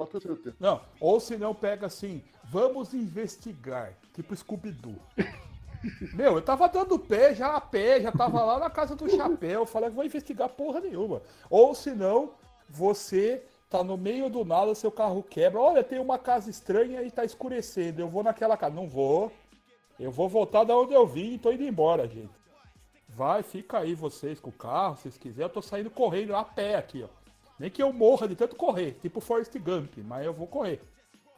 [0.00, 0.56] Pode ter certeza.
[0.58, 4.96] Não, ou se não pega assim, vamos investigar, tipo Scooby-Doo.
[6.14, 9.66] Meu, eu tava dando pé já a pé, já tava lá na casa do chapéu,
[9.66, 11.20] falei que vou investigar porra nenhuma.
[11.50, 12.30] Ou se não,
[12.66, 17.10] você tá no meio do nada, seu carro quebra, olha, tem uma casa estranha e
[17.10, 18.74] tá escurecendo, eu vou naquela casa.
[18.74, 19.30] Não vou,
[19.98, 22.30] eu vou voltar da onde eu vim e tô indo embora, gente.
[23.06, 26.42] Vai, fica aí vocês com o carro, se vocês quiserem, eu tô saindo correndo a
[26.42, 27.19] pé aqui, ó.
[27.60, 30.80] Nem que eu morra de tanto correr, tipo Forrest Gump, mas eu vou correr.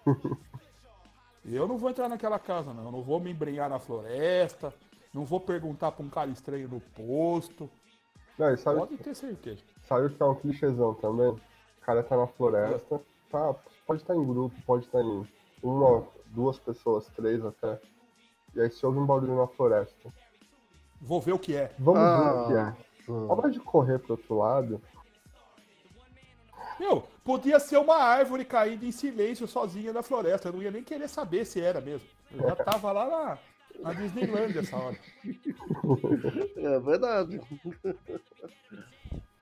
[1.44, 2.85] eu não vou entrar naquela casa, não.
[2.85, 4.72] Eu não vou me embrenhar na floresta.
[5.12, 7.68] Não vou perguntar pra um cara estranho no posto.
[8.38, 9.61] Não, sabe, Pode ter certeza.
[9.82, 11.26] sabe o que é um clichêzão também?
[11.28, 11.40] O
[11.80, 13.54] cara tá na floresta, tá,
[13.85, 15.26] pode estar em grupo, pode estar em
[15.61, 17.80] uma, duas pessoas, três até.
[18.54, 20.08] E aí se ouve um barulho na floresta.
[21.00, 21.74] Vou ver o que é.
[21.78, 23.12] Vamos ver Ah, o que é.
[23.12, 24.80] A hora de correr pro outro lado,
[26.78, 30.48] Meu, podia ser uma árvore caindo em silêncio sozinha na floresta.
[30.48, 32.06] Eu não ia nem querer saber se era mesmo.
[32.30, 33.38] Eu já tava lá na,
[33.80, 34.98] na Disneylandia essa hora.
[36.56, 37.40] É verdade.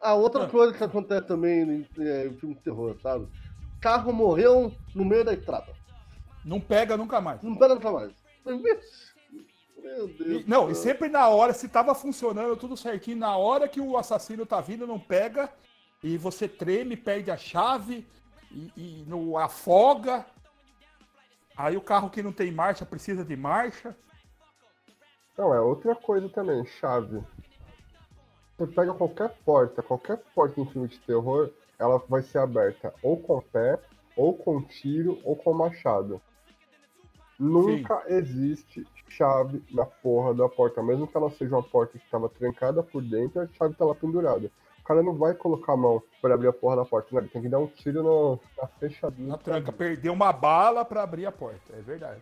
[0.01, 3.29] A outra coisa que acontece também em, é, em filme de terror, sabe?
[3.81, 5.73] Carro morreu no meio da estrada.
[6.45, 7.43] Não pega nunca mais.
[7.43, 8.13] Não pega nunca mais.
[8.45, 8.59] Meu
[10.09, 10.43] Deus.
[10.43, 13.81] E- não, do e sempre na hora, se tava funcionando tudo certinho, na hora que
[13.81, 15.51] o assassino tá vindo, não pega,
[16.03, 18.07] e você treme, perde a chave,
[18.51, 20.25] e, e no, afoga.
[21.57, 23.95] Aí o carro que não tem marcha precisa de marcha.
[25.37, 27.23] Não, é outra coisa também, chave.
[28.57, 33.19] Você pega qualquer porta, qualquer porta em filme de terror, ela vai ser aberta ou
[33.19, 33.81] com pé,
[34.17, 36.21] ou com tiro, ou com machado.
[37.39, 42.29] Nunca existe chave na porra da porta, mesmo que ela seja uma porta que estava
[42.29, 44.51] trancada por dentro, a chave tá lá pendurada.
[44.81, 47.21] O cara não vai colocar a mão para abrir a porra da porta, não.
[47.21, 49.29] Ele tem que dar um tiro no, na fechadura.
[49.29, 52.21] Na tranca, perdeu uma bala pra abrir a porta, é verdade.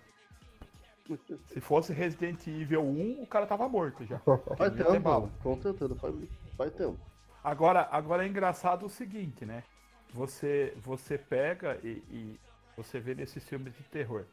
[1.47, 4.21] Se fosse Resident Evil 1, o cara tava morto já.
[4.77, 5.31] Ter tempo, bala.
[5.43, 6.15] com certeza, faz,
[6.57, 6.99] faz tempo.
[7.43, 9.63] Agora, agora é engraçado o seguinte, né?
[10.13, 12.41] Você, você pega e, e
[12.77, 14.25] você vê nesses filmes de terror.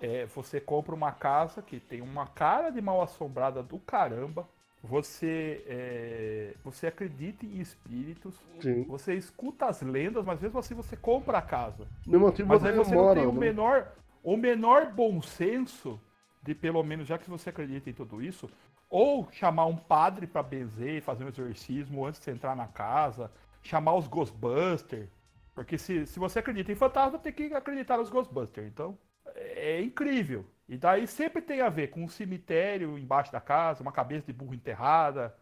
[0.00, 4.48] É, você compra uma casa que tem uma cara de mal assombrada do caramba.
[4.86, 8.34] Você, é, você acredita em espíritos.
[8.60, 8.82] Sim.
[8.84, 11.88] Você escuta as lendas, mas mesmo assim você compra a casa.
[12.06, 13.92] Mesmo assim, Mas aí você não mora, tem o menor,
[14.22, 15.98] o menor bom senso
[16.42, 18.50] de pelo menos, já que você acredita em tudo isso,
[18.90, 23.32] ou chamar um padre pra benzer, fazer um exorcismo antes de você entrar na casa,
[23.62, 25.08] chamar os Ghostbusters.
[25.54, 28.66] Porque se, se você acredita em fantasma, tem que acreditar nos Ghostbusters.
[28.66, 28.98] Então,
[29.34, 30.44] é incrível.
[30.68, 34.32] E daí sempre tem a ver com um cemitério embaixo da casa, uma cabeça de
[34.32, 35.36] burro enterrada,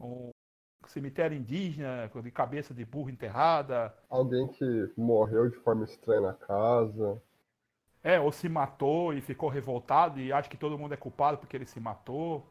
[0.00, 0.30] um
[0.86, 3.94] cemitério indígena de cabeça de burro enterrada.
[4.08, 7.20] Alguém que morreu de forma estranha na casa.
[8.02, 11.56] É, ou se matou e ficou revoltado e acha que todo mundo é culpado porque
[11.56, 12.46] ele se matou.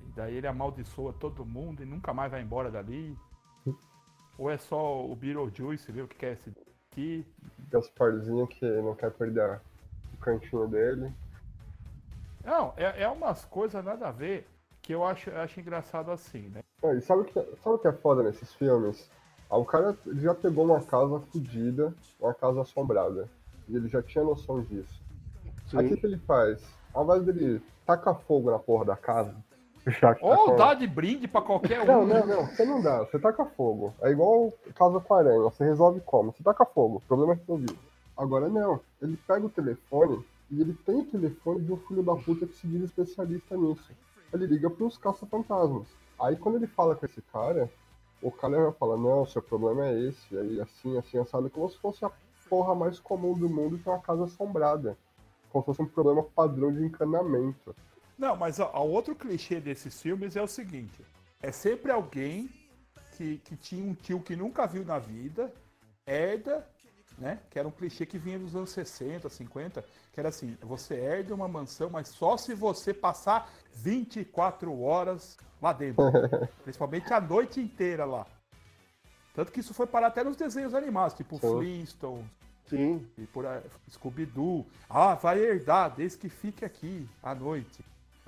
[0.00, 3.16] E daí ele amaldiçoa todo mundo e nunca mais vai embora dali.
[4.38, 6.50] Ou é só o Beetlejuice, viu, que quer se
[6.90, 7.24] aqui.
[7.70, 9.60] Gasparzinho que não quer perder
[10.12, 11.12] o cantinho dele.
[12.44, 14.46] Não, é, é umas coisas nada a ver
[14.82, 16.62] que eu acho, eu acho engraçado assim, né?
[16.82, 19.08] Ah, e sabe o que, sabe o que é foda nesses filmes?
[19.48, 23.28] Ah, o cara já pegou uma casa fodida, uma casa assombrada.
[23.68, 25.00] E ele já tinha noção disso.
[25.74, 26.00] Aí o que, Sim.
[26.00, 26.60] que ele faz?
[26.92, 29.34] Ao invés dele tacar fogo na porra da casa,
[30.20, 32.06] Ou com- dá de brinde pra qualquer Não, um.
[32.06, 33.94] não, não, você não dá, você taca fogo.
[34.02, 36.32] É igual casa com aranha, você resolve como?
[36.32, 37.78] Você taca fogo, o problema é resolvido.
[38.16, 42.14] Agora não, ele pega o telefone e ele tem o telefone de um filho da
[42.14, 43.90] puta que se diz especialista nisso.
[44.32, 45.88] Ele liga pros caça-fantasmas.
[46.20, 47.70] Aí quando ele fala com esse cara,
[48.22, 51.78] o cara vai falar, não, seu problema é esse, aí assim, assim, assado, como se
[51.78, 52.10] fosse a
[52.50, 54.96] porra mais comum do mundo que é uma casa assombrada.
[55.50, 57.74] Como se fosse um problema padrão de encanamento.
[58.20, 61.02] Não, mas ó, ó, outro clichê desses filmes é o seguinte:
[61.42, 62.50] é sempre alguém
[63.16, 65.50] que, que tinha um tio que nunca viu na vida,
[66.06, 66.68] herda,
[67.16, 67.40] né?
[67.48, 71.34] Que era um clichê que vinha dos anos 60, 50, que era assim: você herda
[71.34, 76.04] uma mansão, mas só se você passar 24 horas lá dentro.
[76.62, 78.26] Principalmente a noite inteira lá.
[79.34, 81.56] Tanto que isso foi parar até nos desenhos animados, tipo Sim.
[81.56, 82.26] Flintstones,
[82.66, 83.08] Sim.
[83.16, 83.46] e por
[83.90, 84.66] Scooby-Doo.
[84.90, 87.82] Ah, vai herdar, desde que fique aqui à noite.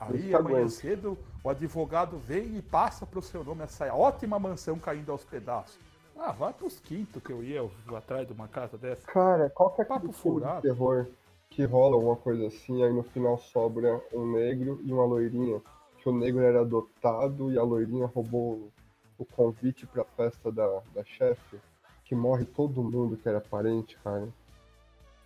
[0.09, 4.79] Aí Isso amanhã cedo o advogado vem e passa pro seu nome essa ótima mansão
[4.79, 5.79] caindo aos pedaços.
[6.17, 7.61] Ah, vai pros quintos que eu ia
[7.97, 9.07] atrás de uma casa dessa.
[9.07, 10.63] Cara, qual que é Papo filme de furado.
[10.63, 11.07] terror
[11.51, 15.61] que rola alguma coisa assim, aí no final sobra um negro e uma loirinha?
[15.99, 18.71] Que o negro era adotado e a loirinha roubou
[19.19, 21.59] o convite pra festa da, da chefe?
[22.05, 24.29] Que morre todo mundo que era parente, cara.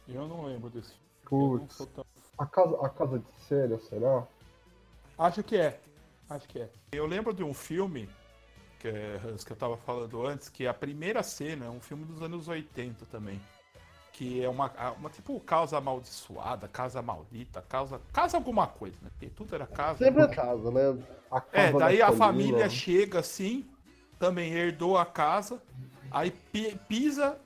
[0.09, 1.79] Eu não lembro desse Putz.
[1.95, 2.05] tão-
[2.39, 4.27] A casa, a casa de cera, será?
[5.19, 5.81] Acho que é.
[6.29, 6.71] Acho que é.
[6.93, 8.09] Eu lembro de um filme
[8.79, 12.23] que, é, que eu tava falando antes, que a primeira cena é um filme dos
[12.23, 13.41] anos 80 também.
[14.13, 18.01] Que é uma, uma tipo casa amaldiçoada, casa maldita, casa.
[18.13, 19.11] Casa alguma coisa, né?
[19.11, 19.99] Porque tudo era casa.
[19.99, 21.05] Sempre é casa, né?
[21.31, 22.19] A É, casa daí da a colina.
[22.19, 23.67] família chega assim,
[24.19, 25.61] também herdou a casa,
[26.11, 27.39] aí pi- pisa,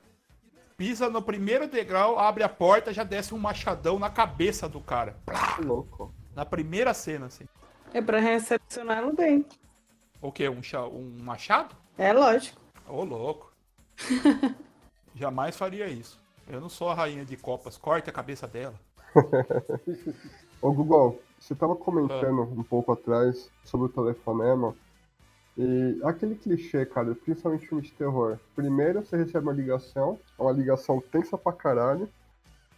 [0.77, 5.17] pisa no primeiro degrau, abre a porta, já desce um machadão na cabeça do cara.
[5.27, 5.59] Plá!
[5.61, 6.13] Louco.
[6.37, 7.47] Na primeira cena, assim.
[7.93, 9.45] É pra recepcioná-lo bem.
[10.23, 10.49] O quê?
[10.49, 10.61] Um,
[10.93, 11.75] um machado?
[11.99, 12.61] É lógico.
[12.89, 13.53] Ô, louco.
[15.15, 16.21] Jamais faria isso.
[16.49, 17.77] Eu não sou a rainha de copas.
[17.77, 18.75] Corte a cabeça dela.
[20.63, 22.61] Ô Google, você tava comentando Ah.
[22.61, 24.75] um pouco atrás sobre o telefonema.
[25.59, 28.39] E aquele clichê, cara, principalmente filme de terror.
[28.55, 32.09] Primeiro você recebe uma ligação, é uma ligação tensa pra caralho.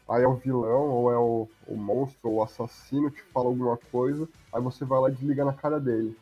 [0.08, 3.76] Aí é o vilão, ou é o, o monstro, ou o assassino, te fala alguma
[3.90, 4.28] coisa.
[4.52, 6.16] Aí você vai lá e desliga na cara dele.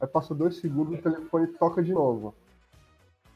[0.00, 2.34] Aí passa dois segundos o telefone toca de novo.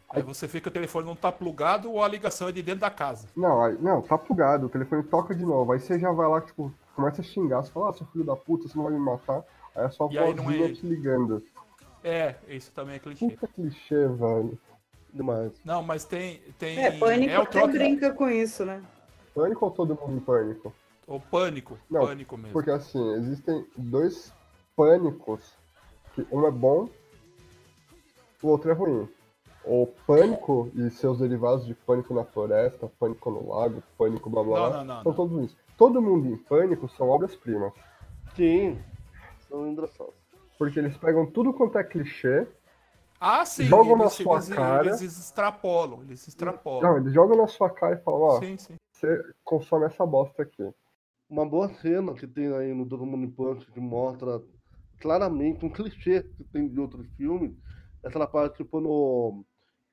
[0.09, 2.81] Aí você vê que o telefone não tá plugado ou a ligação é de dentro
[2.81, 3.29] da casa.
[3.37, 5.73] Não, aí, não, tá plugado, o telefone toca de novo.
[5.73, 7.63] Aí você já vai lá, tipo, começa a xingar.
[7.63, 9.43] Você fala, ah, seu filho da puta, você não vai me matar.
[9.75, 10.75] Aí é só a é vozinha ele.
[10.77, 11.43] te ligando.
[12.03, 13.29] É, isso também é clichê.
[13.31, 14.59] Puta clichê, velho.
[15.13, 15.53] Demais.
[15.65, 16.41] Não, mas tem.
[16.59, 18.83] tem É, Pânico é o até trote- brinca com isso, né?
[19.37, 20.73] Pânico ou todo mundo em pânico?
[21.07, 21.79] O pânico.
[21.91, 22.53] Não, pânico mesmo.
[22.55, 24.33] Porque assim, existem dois
[24.75, 25.55] pânicos.
[26.15, 26.89] Que um é bom,
[28.43, 29.07] o outro é ruim.
[29.63, 34.59] o Pânico e seus derivados de Pânico na Floresta, Pânico no Lago, Pânico blá blá
[34.61, 35.17] Não, blá, não, não, são não.
[35.17, 35.57] todos isso.
[35.77, 37.75] Todo mundo em Pânico são obras-primas.
[38.35, 38.79] Sim,
[39.49, 40.15] são engraçados.
[40.59, 42.47] Porque eles pegam tudo quanto é clichê,
[43.21, 43.65] Ah, sim.
[43.65, 44.87] Jogam na eles, sua eles, cara.
[44.87, 46.83] Eles extrapolam, eles extrapolam.
[46.83, 48.75] não, eles jogam na sua cara e falam, ó, Sim, sim.
[48.97, 50.69] Você consome essa bosta aqui.
[51.29, 54.41] Uma boa cena que tem aí no Todo Mundo em Pânico que mostra
[55.01, 57.53] claramente um clichê que tem de outros filmes.
[58.03, 59.45] Essa parte, tipo, no,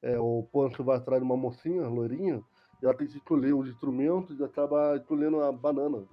[0.01, 2.41] é, o Pânico vai atrás de uma mocinha, loirinha,
[2.81, 6.03] e ela tem que escolher os instrumentos e acaba escolhendo a banana.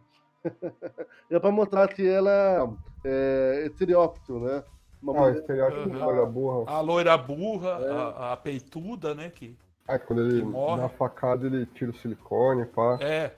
[1.30, 4.64] e é pra mostrar que ela é estereótipo, né?
[5.02, 6.02] Uma Ah, mulher- estereótipo de Uhum.
[6.06, 6.70] olha burra.
[6.72, 7.90] A loira burra, É.
[7.90, 9.30] a, a peituda, né?
[9.30, 9.56] Que
[9.94, 10.82] Ah, quando ele morre.
[10.82, 12.98] dá facada, ele tira o silicone, pá.
[13.00, 13.32] é,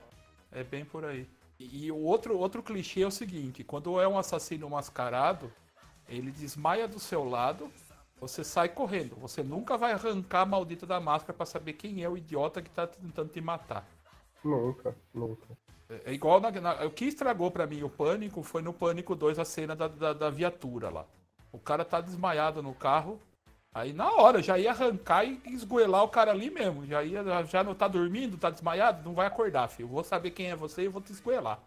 [0.51, 1.27] é bem por aí.
[1.59, 5.51] E, o outro, outro clichê é o seguinte: quando é um assassino mascarado,
[6.09, 7.71] ele desmaia do seu lado,
[8.19, 9.15] você sai correndo.
[9.17, 12.69] Você nunca vai arrancar a maldita da máscara pra saber quem é o idiota que
[12.69, 13.87] tá tentando te matar.
[14.43, 15.47] Nunca, nunca.
[15.89, 19.15] É é igual na, na- o que estragou pra mim o pânico foi no Pânico
[19.15, 21.05] 2 a cena da, da, da viatura lá.
[21.51, 23.19] O cara tá desmaiado no carro.
[23.73, 26.85] Aí na hora já ia arrancar e esgoelar o cara ali mesmo.
[26.85, 29.87] Já ia, já não tá dormindo, tá desmaiado, não vai acordar, filho.
[29.89, 31.59] Vou saber quem é você e vou te esgoelar.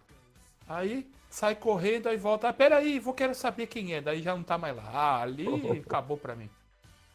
[0.69, 2.49] Aí sai correndo aí volta.
[2.49, 4.01] Ah, peraí, vou quero saber quem é.
[4.01, 4.85] Daí já não tá mais lá.
[4.93, 5.47] Ah, ali
[5.85, 6.49] acabou pra mim.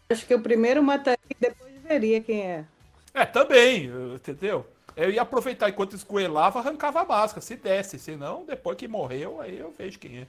[0.09, 2.65] Acho que o primeiro mataria e depois veria quem é.
[3.13, 4.65] É, também, entendeu?
[4.95, 7.97] Eu ia aproveitar enquanto esgoelava, arrancava a máscara, se desse.
[7.97, 10.27] Senão, depois que morreu, aí eu vejo quem é.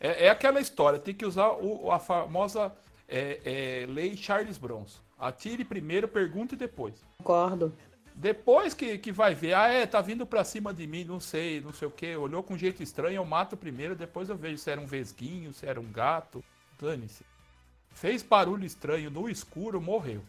[0.00, 2.72] É, é aquela história, tem que usar o- a famosa
[3.08, 3.40] é,
[3.82, 5.00] é, lei Charles Bronson.
[5.18, 6.94] Atire primeiro, pergunte depois.
[7.18, 7.74] Concordo.
[8.14, 11.60] Depois que, que vai ver, ah, é, tá vindo pra cima de mim, não sei,
[11.60, 14.68] não sei o que, olhou com jeito estranho, eu mato primeiro, depois eu vejo se
[14.68, 16.44] era um vesguinho, se era um gato.
[16.80, 17.24] Dane-se.
[17.92, 20.22] Fez barulho estranho no escuro, morreu.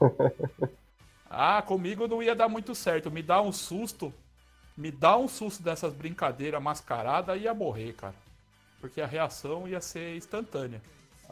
[1.28, 3.10] ah, comigo não ia dar muito certo.
[3.10, 4.12] Me dá um susto,
[4.76, 8.14] me dá um susto dessas brincadeiras mascaradas, ia morrer, cara.
[8.80, 10.82] Porque a reação ia ser instantânea.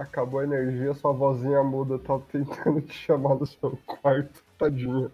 [0.01, 5.11] Acabou a energia, sua vozinha muda tá tentando te chamar do seu quarto, tadinha.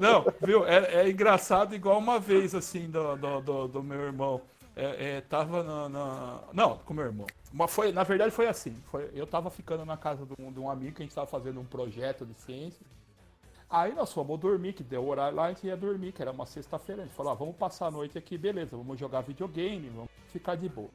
[0.00, 0.66] Não, viu?
[0.66, 4.40] É, é engraçado igual uma vez, assim, do, do, do, do meu irmão.
[4.74, 7.26] É, é, tava na, na- Não, com meu irmão.
[7.52, 8.74] Mas foi, na verdade foi assim.
[8.90, 11.28] Foi, eu tava ficando na casa de um, de um amigo que a gente tava
[11.28, 12.84] fazendo um projeto de ciência.
[13.70, 16.46] Aí nós fomos dormir, que deu horário lá, a gente ia dormir, que era uma
[16.46, 17.02] sexta-feira.
[17.02, 20.56] A gente falou, ah, vamos passar a noite aqui, beleza, vamos jogar videogame, vamos ficar
[20.56, 20.90] de boa.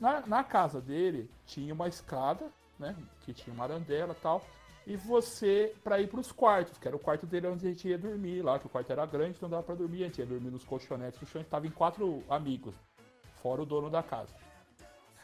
[0.00, 2.46] Na, na casa dele tinha uma escada,
[2.78, 2.96] né?
[3.20, 4.44] Que tinha uma arandela e tal.
[4.86, 7.98] E você, pra ir pros quartos, que era o quarto dele onde a gente ia
[7.98, 10.02] dormir lá, que o quarto era grande, então dava pra dormir.
[10.02, 12.74] A gente ia dormir nos colchonetes no chão, a gente tava em quatro amigos,
[13.42, 14.34] fora o dono da casa.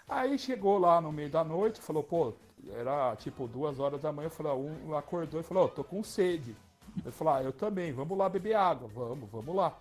[0.06, 2.34] Aí chegou lá no meio da noite, falou, pô,
[2.72, 6.54] era tipo duas horas da manhã, falou, um acordou e falou, ó, tô com sede.
[7.02, 9.76] Ele falou, ah, eu também, vamos lá beber água, vamos, vamos lá.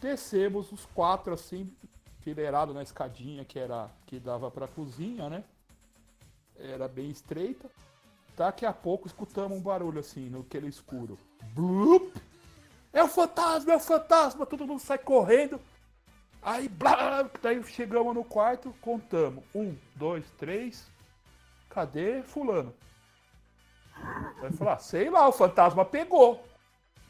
[0.00, 1.68] Descemos os quatro assim,
[2.20, 5.44] fileirado na escadinha que era que dava pra cozinha, né?
[6.58, 7.70] Era bem estreita.
[8.36, 11.18] Daqui a pouco escutamos um barulho assim, no aquele escuro.
[11.54, 12.14] Blup!
[12.92, 14.46] É o fantasma, é o fantasma!
[14.46, 15.60] Todo mundo sai correndo.
[16.40, 19.44] Aí, blá, daí chegamos no quarto, contamos.
[19.54, 20.86] Um, dois, três.
[21.68, 22.72] Cadê fulano?
[24.40, 26.44] Vai falar, sei lá, o fantasma pegou.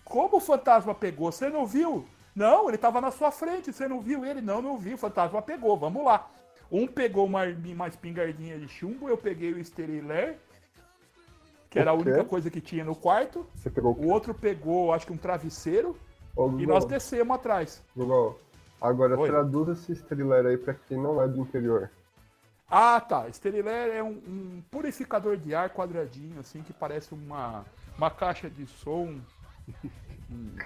[0.04, 1.30] Como o fantasma pegou?
[1.30, 2.08] Você não viu?
[2.38, 4.40] Não, ele tava na sua frente, você não viu ele?
[4.40, 6.30] Não, não vi, o fantasma pegou, vamos lá.
[6.70, 10.38] Um pegou uma, uma espingardinha de chumbo, eu peguei o esteriler,
[11.68, 12.10] que era a O quê?
[12.10, 13.44] única coisa que tinha no quarto.
[13.56, 15.98] Você pegou O outro pegou, acho que um travesseiro,
[16.36, 17.82] Ô, e nós descemos atrás.
[17.96, 18.38] Google,
[18.80, 19.28] agora Oi.
[19.28, 21.90] traduz esse estrelaire aí pra quem não é do interior.
[22.70, 23.28] Ah, tá.
[23.28, 27.64] Esteriler é um, um purificador de ar quadradinho, assim, que parece uma,
[27.96, 29.18] uma caixa de som.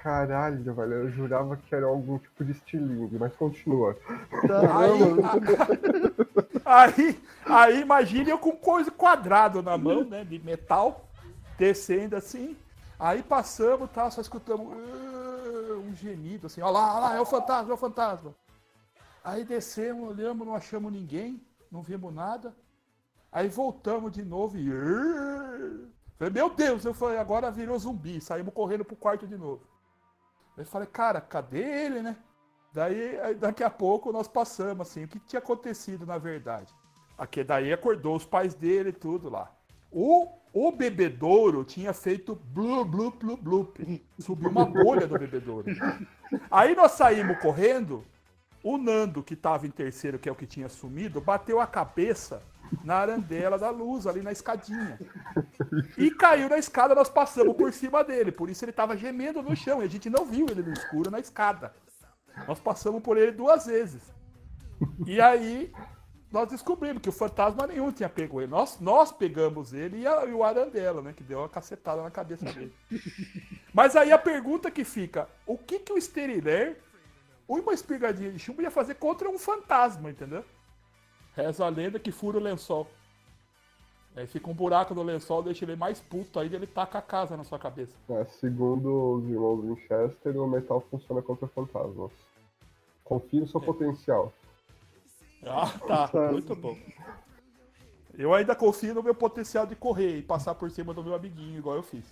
[0.03, 3.97] Caralho, velho, eu jurava que era algum tipo de estilingue, mas continua.
[4.75, 5.01] Aí,
[6.65, 11.09] aí, aí imagine eu com coisa quadrado na mão, né, de metal,
[11.57, 12.57] descendo assim.
[12.99, 17.27] Aí passamos, tá, só escutamos "Ah", um gemido assim, ó lá, ó lá, é o
[17.27, 18.35] fantasma, é o fantasma.
[19.25, 22.55] Aí descemos, olhamos, não achamos ninguém, não vimos nada.
[23.31, 24.69] Aí voltamos de novo e.
[24.73, 26.02] "Ah".
[26.19, 29.63] Falei, meu Deus, eu falei, agora virou zumbi, saímos correndo pro quarto de novo.
[30.57, 32.17] Eu falei, cara, cadê ele, né?
[32.73, 36.73] Daí, aí, daqui a pouco, nós passamos, assim, o que tinha acontecido, na verdade.
[37.19, 39.51] Aqui, daí acordou os pais dele e tudo lá.
[39.91, 44.03] O, o bebedouro tinha feito blu, blu, blu, blup.
[44.19, 45.67] Subiu uma bolha do bebedouro.
[46.51, 48.03] Aí nós saímos correndo,
[48.63, 52.43] o Nando, que tava em terceiro, que é o que tinha sumido, bateu a cabeça
[52.85, 54.99] na arandela da luz, ali na escadinha.
[55.97, 58.33] E caiu na escada, nós passamos por cima dele.
[58.33, 59.83] Por isso ele tava gemendo no chão.
[59.83, 61.75] E a gente não viu ele no escuro na escada.
[62.47, 64.03] Nós passamos por ele duas vezes.
[65.07, 65.73] E aí
[66.33, 68.51] nós descobrimos que o fantasma nenhum tinha pego ele.
[68.51, 71.13] Nós, nós pegamos ele e, a, e o Arandela, né?
[71.13, 72.75] Que deu uma cacetada na cabeça dele.
[73.73, 76.81] Mas aí a pergunta que fica: o que, que o Steriler,
[77.47, 80.43] uma espirgadinha de chumbo, ia fazer contra um fantasma, entendeu?
[81.35, 82.87] Reza a lenda que fura o lençol.
[84.15, 87.35] Aí fica um buraco no lençol, deixa ele mais puto, aí ele taca a casa
[87.37, 87.97] na sua cabeça.
[88.11, 92.11] É, segundo os irmãos Winchester, o metal funciona contra fantasmas.
[93.03, 93.65] Confie no seu É.
[93.65, 94.33] potencial.
[95.45, 96.31] Ah, tá.
[96.31, 96.77] Muito bom.
[98.17, 101.59] Eu ainda confio no meu potencial de correr e passar por cima do meu amiguinho,
[101.59, 102.05] igual eu fiz.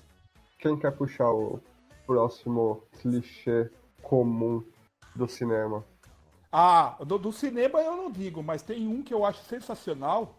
[0.59, 1.61] Quem quer puxar o
[2.07, 3.71] próximo clichê
[4.03, 4.64] comum
[5.14, 5.85] do cinema?
[6.53, 10.34] Ah, do, do cinema eu não digo, mas tem um que eu acho sensacional,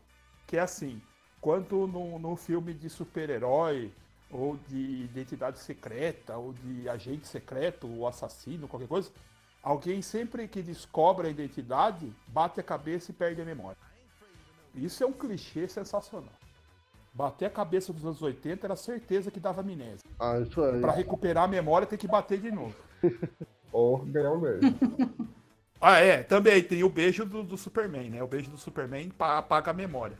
[0.46, 1.02] que é assim,
[1.40, 3.92] quando no, no filme de super-herói,
[4.30, 9.12] ou de identidade secreta, ou de agente secreto, ou assassino, qualquer coisa,
[9.62, 13.78] alguém sempre que descobre a identidade, bate a cabeça e perde a memória.
[14.74, 16.34] Isso é um clichê sensacional.
[17.14, 20.10] Bater a cabeça dos anos 80 era certeza que dava amnésia.
[20.18, 20.80] Ah, isso aí.
[20.80, 22.76] Pra recuperar a memória tem que bater de novo.
[23.72, 24.62] Ou ganhar um beijo.
[25.82, 28.22] Ah, é, também tem o beijo do, do Superman, né?
[28.24, 30.16] O beijo do Superman pa- apaga a memória.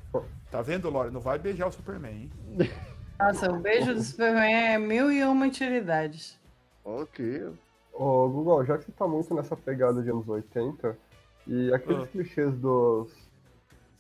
[0.50, 1.12] Tá vendo, Lore?
[1.12, 2.32] Não vai beijar o Superman, hein?
[3.20, 6.40] Nossa, o beijo do Superman é mil e uma utilidades.
[6.84, 7.54] Ok.
[7.94, 10.98] Ô, Google, já que você tá muito nessa pegada de anos 80,
[11.46, 12.08] e aqueles Ah.
[12.08, 13.12] clichês dos,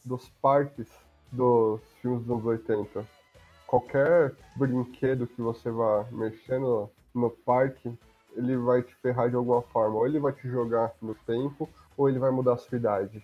[0.03, 0.88] dos parques
[1.32, 3.05] dos filmes dos anos 80,
[3.68, 7.93] qualquer brinquedo que você vá mexer no, no parque,
[8.36, 9.97] ele vai te ferrar de alguma forma.
[9.97, 13.23] Ou ele vai te jogar no tempo, ou ele vai mudar a sua idade.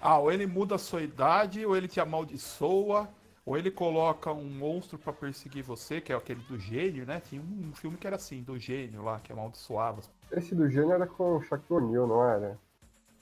[0.00, 3.08] Ah, ou ele muda a sua idade, ou ele te amaldiçoa,
[3.46, 7.20] ou ele coloca um monstro pra perseguir você, que é aquele do gênio, né?
[7.20, 10.02] Tinha um filme que era assim, do gênio lá, que amaldiçoava.
[10.30, 12.58] Esse do gênio era com o Shaquille O'Neal, não era?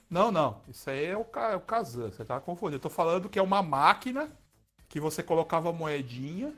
[0.08, 0.60] Não, não.
[0.68, 2.10] Isso aí é o, é o Kazan.
[2.10, 2.76] Você tá confundindo.
[2.76, 4.28] Eu tô falando que é uma máquina
[4.88, 6.52] que você colocava moedinha.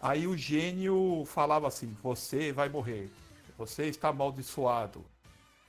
[0.00, 3.10] Aí o gênio falava assim: Você vai morrer.
[3.60, 5.04] Você está amaldiçoado.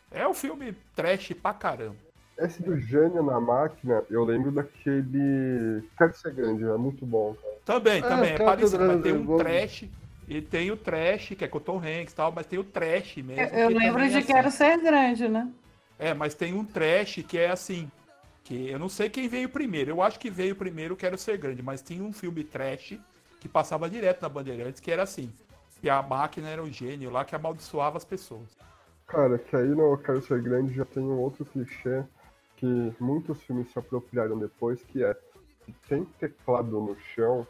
[0.09, 1.97] É um filme trash pra caramba.
[2.37, 5.83] Esse do gênio na máquina, eu lembro daquele.
[5.97, 7.35] Quero ser grande, é muito bom.
[7.65, 8.31] Também, É, também.
[8.31, 8.85] É cara, parecido.
[8.85, 9.89] Mas tem um trash.
[10.25, 12.63] E tem o trash, que é com o Tom Hanks e tal, mas tem o
[12.63, 13.33] trash mesmo.
[13.33, 14.27] Eu, eu que lembro também de é assim.
[14.33, 15.51] Quero Ser Grande, né?
[15.99, 17.91] É, mas tem um trash que é assim.
[18.45, 19.91] Que eu não sei quem veio primeiro.
[19.91, 22.97] Eu acho que veio primeiro Quero Ser Grande, mas tinha um filme trash
[23.41, 25.29] que passava direto na Bandeirantes que era assim.
[25.83, 28.57] E a máquina era um gênio lá que amaldiçoava as pessoas.
[29.07, 32.03] Cara, que aí no Quero Ser Grande já tem um outro clichê
[32.55, 35.13] que muitos filmes se apropriaram depois, que é
[35.65, 37.45] se tem teclado no chão,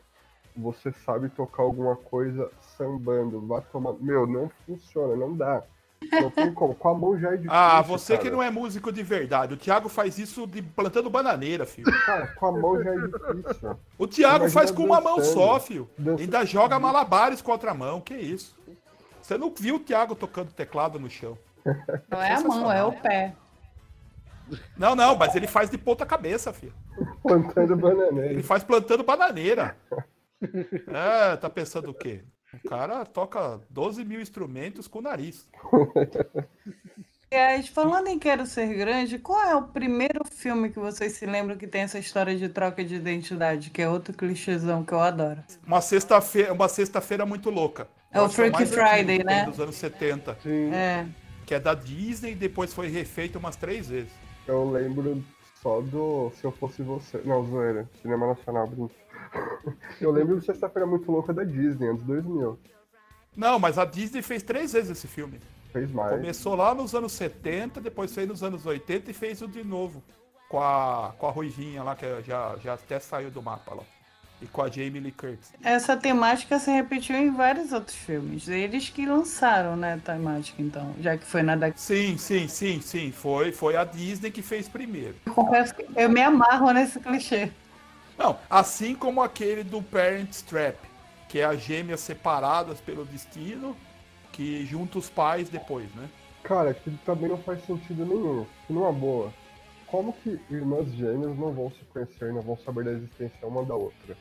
[0.55, 3.93] você sabe tocar alguma coisa sambando, vai tomar.
[3.93, 5.63] Meu, não funciona, não dá.
[6.11, 6.73] Não tem como.
[6.75, 7.51] Com a mão já é difícil.
[7.53, 8.35] Ah, você que cara.
[8.35, 9.53] não é músico de verdade.
[9.53, 11.91] O Thiago faz isso de plantando bananeira, filho.
[12.05, 13.79] Cara, com a mão já é difícil.
[13.97, 15.33] O Thiago Imagina faz com uma mão dançando.
[15.33, 15.89] só, filho.
[15.97, 18.01] Dança- Ainda joga malabares com a outra mão.
[18.01, 18.57] Que isso?
[19.21, 21.37] Você não viu o Thiago tocando teclado no chão.
[22.09, 23.33] Não é a mão, é o pé.
[24.75, 26.73] Não, não, mas ele faz de ponta cabeça, filho.
[27.23, 28.43] Plantando Ele bananeira.
[28.43, 29.77] faz plantando bananeira.
[30.87, 32.23] É, tá pensando o quê?
[32.53, 35.47] O cara toca 12 mil instrumentos com o nariz.
[37.31, 41.57] Aliás, falando em Quero Ser Grande, qual é o primeiro filme que vocês se lembram
[41.57, 45.41] que tem essa história de troca de identidade, que é outro clichêzão que eu adoro?
[45.65, 47.87] Uma sexta-feira, uma sexta-feira muito louca.
[48.11, 49.45] É o que Freaky Friday, né?
[49.45, 50.37] Dos anos 70.
[50.43, 50.73] Sim.
[50.73, 51.05] É.
[51.45, 54.11] Que é da Disney e depois foi refeito umas três vezes.
[54.45, 55.23] Eu lembro
[55.61, 57.21] só do Se Eu Fosse Você.
[57.23, 57.89] Não, zoeira.
[58.01, 58.93] Cinema Nacional, brinca.
[60.01, 62.59] Eu lembro do Sexta-feira Muito Louca da Disney, anos 2000.
[63.35, 65.39] Não, mas a Disney fez três vezes esse filme.
[65.71, 66.11] Fez mais.
[66.11, 70.03] Começou lá nos anos 70, depois fez nos anos 80 e fez o de novo.
[70.49, 73.83] Com a, com a Ruivinha lá, que já, já até saiu do mapa lá.
[74.41, 75.53] E com a Jamie Lee Curtis.
[75.63, 78.47] Essa temática se repetiu em vários outros filmes.
[78.47, 81.71] Eles que lançaram, né, a temática, então, já que foi na da...
[81.73, 83.11] Sim, sim, sim, sim.
[83.11, 85.15] Foi, foi a Disney que fez primeiro.
[85.25, 87.51] Eu confesso que eu me amarro nesse clichê.
[88.17, 90.77] Não, assim como aquele do Parent Trap,
[91.29, 93.77] que é as gêmeas separadas pelo destino,
[94.31, 96.09] que junta os pais depois, né?
[96.43, 98.45] Cara, que também não faz sentido nenhum.
[98.67, 99.31] Numa boa.
[99.85, 103.75] Como que irmãs gêmeas não vão se conhecer, não vão saber da existência uma da
[103.75, 104.17] outra?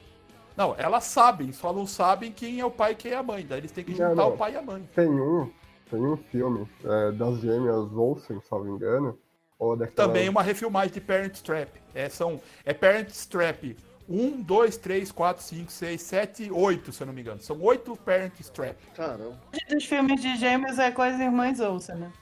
[0.57, 3.47] Não, elas sabem, só não sabem quem é o pai e quem é a mãe.
[3.47, 4.35] Daí eles têm que Não, juntar não.
[4.35, 4.89] o pai e a mãe.
[4.95, 5.51] Tem um,
[5.91, 9.19] tem um filme é, das gêmeas Olsen, salvo engano,
[9.59, 10.09] ou daquela...
[10.09, 11.71] Também uma refilmagem de Parent Trap.
[11.95, 13.77] É, são, é Parent Trap
[14.13, 17.41] Um, dois, três, quatro, cinco, seis, sete, oito, se eu não me engano.
[17.41, 18.77] São oito Parent Trap.
[18.97, 19.39] Caramba.
[19.69, 22.13] Dos filmes de gêmeos é com as irmãs Olsen, né?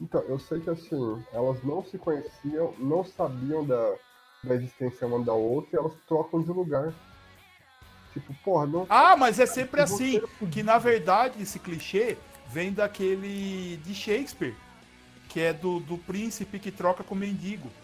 [0.00, 3.94] Então, eu sei que assim, elas não se conheciam, não sabiam da,
[4.44, 6.94] da existência uma da outra e elas trocam de lugar.
[8.12, 8.86] Tipo, porra, não.
[8.88, 10.20] Ah, mas é sempre Você assim.
[10.50, 14.56] Que na verdade esse clichê vem daquele de Shakespeare,
[15.28, 17.74] que é do, do príncipe que troca com o mendigo.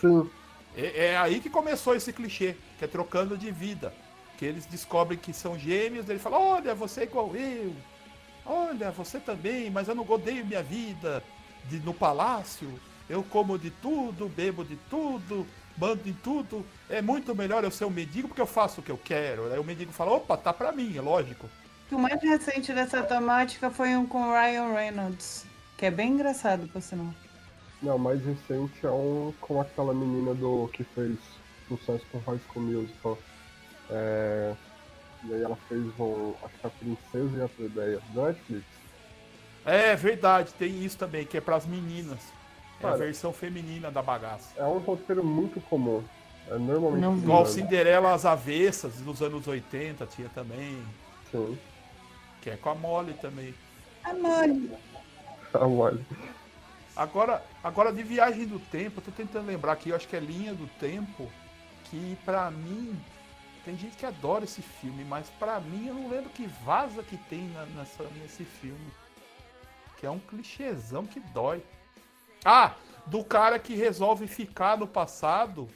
[0.00, 0.30] Sim,
[0.74, 3.94] É, é aí que começou esse clichê, que é trocando de vida.
[4.36, 7.74] Que eles descobrem que são gêmeos, ele fala, olha, você é igual eu.
[8.44, 11.24] Olha, você também, mas eu não odeio minha vida
[11.64, 12.80] de, no palácio.
[13.08, 15.46] Eu como de tudo, bebo de tudo,
[15.76, 16.66] mando em tudo.
[16.88, 19.52] É muito melhor eu ser um mendigo porque eu faço o que eu quero.
[19.52, 21.50] Aí o mendigo fala, opa, tá pra mim, é lógico.
[21.90, 25.46] O mais recente dessa temática foi um com Ryan Reynolds,
[25.76, 27.14] que é bem engraçado, por sinal.
[27.82, 31.18] não, mais recente é um com aquela menina do que fez
[31.68, 33.18] sucesso com High School Musical.
[33.88, 34.56] É,
[35.22, 38.66] e aí ela fez um, acho que a Princesa e a Plebeia do Netflix.
[39.64, 42.35] É verdade, tem isso também, que é pras meninas.
[42.80, 44.50] É a versão feminina da bagaça.
[44.56, 46.02] É um roteiro muito comum.
[46.48, 47.22] É normalmente Não vi.
[47.22, 47.66] Igual dinâmico.
[47.68, 50.82] Cinderela às avessas, nos anos 80 tinha também.
[51.30, 51.58] Sim.
[52.42, 53.54] Que é com a Molly também.
[54.04, 54.78] Amor.
[55.54, 56.00] Ah, olha.
[56.94, 60.20] Agora, agora de viagem do tempo, eu tô tentando lembrar aqui, eu acho que é
[60.20, 61.30] linha do tempo,
[61.84, 62.98] que pra mim,
[63.64, 67.16] tem gente que adora esse filme, mas pra mim eu não lembro que vaza que
[67.16, 68.90] tem na- nessa, nesse filme.
[69.98, 71.62] Que é um clichêzão que dói.
[72.48, 72.76] Ah,
[73.06, 75.68] do cara que resolve ficar no passado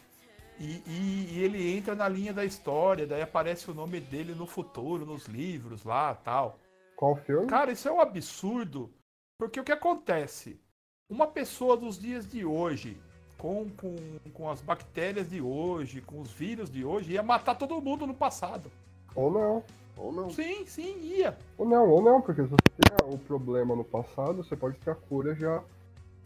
[0.58, 4.46] e, e- e ele entra na linha da história, daí aparece o nome dele no
[4.46, 6.58] futuro, nos livros lá tal.
[6.94, 7.48] Qual filme?
[7.48, 8.88] Cara, isso é um absurdo.
[9.36, 10.60] Porque o que acontece?
[11.08, 12.96] Uma pessoa dos dias de hoje,
[13.36, 13.96] com, com,
[14.32, 18.14] com as bactérias de hoje, com os vírus de hoje, ia matar todo mundo no
[18.14, 18.70] passado.
[19.16, 19.64] Ou não.
[19.96, 20.30] Ou não.
[20.30, 21.36] Sim, sim, ia.
[21.58, 24.90] Ou não, ou não, porque se você tem o problema no passado, você pode ter
[24.90, 25.62] a cura já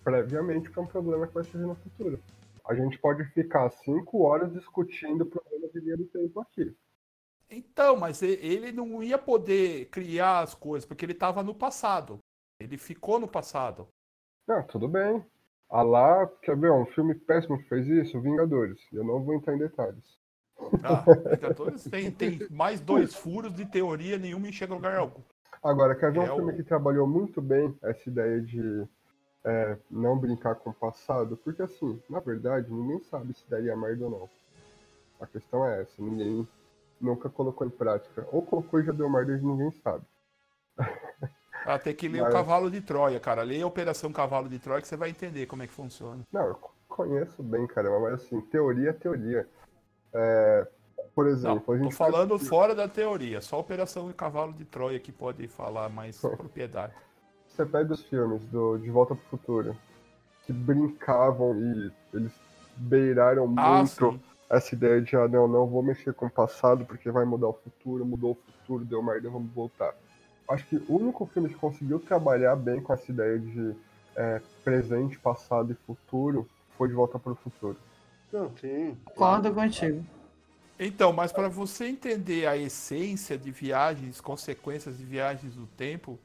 [0.04, 2.20] previamente para um problema que vai surgir no futuro.
[2.66, 6.74] A gente pode ficar cinco horas discutindo problemas de linha do tempo aqui.
[7.50, 12.18] Então, mas e- ele não ia poder criar as coisas, porque ele estava no passado.
[12.60, 13.88] Ele ficou no passado.
[14.46, 15.24] Não, tudo bem.
[15.70, 18.20] Ah lá, quer ver, um filme péssimo que fez isso?
[18.20, 18.80] Vingadores.
[18.92, 20.18] Eu não vou entrar em detalhes.
[20.82, 25.22] Ah, Vingadores tem, tem mais dois furos de teoria, nenhuma enxerga lugar algum.
[25.62, 28.86] Agora, quer ver um É o- filme que trabalhou muito bem essa ideia de
[29.44, 31.36] é, não brincar com o passado?
[31.36, 34.30] Porque assim, na verdade, ninguém sabe se daria merda ou não.
[35.20, 36.46] A questão é essa, ninguém
[37.00, 38.26] nunca colocou em prática.
[38.32, 40.04] Ou colocou e já deu merda e ninguém sabe.
[41.66, 43.40] Ah, tem que ler Mas- o Cavalo de Troia, cara.
[43.42, 46.22] Leia a Operação Cavalo de Troia que você vai entender como é que funciona.
[46.30, 49.48] Não, eu co- conheço bem, caramba, mas assim, teoria é teoria.
[50.12, 50.68] É,
[51.14, 53.40] por Não, exemplo, a tô gente falando sabe que- fora da teoria.
[53.40, 56.92] Só a Operação Cavalo de Troia que pode falar mais propriedade.
[57.54, 59.76] Você pega os filmes do De Volta pro Futuro,
[60.44, 62.32] que brincavam e eles
[62.76, 64.20] beiraram Ah, muito sim.
[64.50, 67.52] essa ideia de, ah, não, não vou mexer com o passado porque vai mudar o
[67.52, 69.94] futuro, mudou o futuro, deu merda, vamos voltar.
[70.50, 73.74] Acho que o único filme que conseguiu trabalhar bem com essa ideia de
[74.16, 77.76] é, presente, passado e futuro foi De Volta pro Futuro.
[78.32, 78.96] Não, sim.
[79.04, 80.04] Concordo contigo.
[80.76, 86.18] Então, mas para você entender a essência de viagens, consequências de viagens do tempo,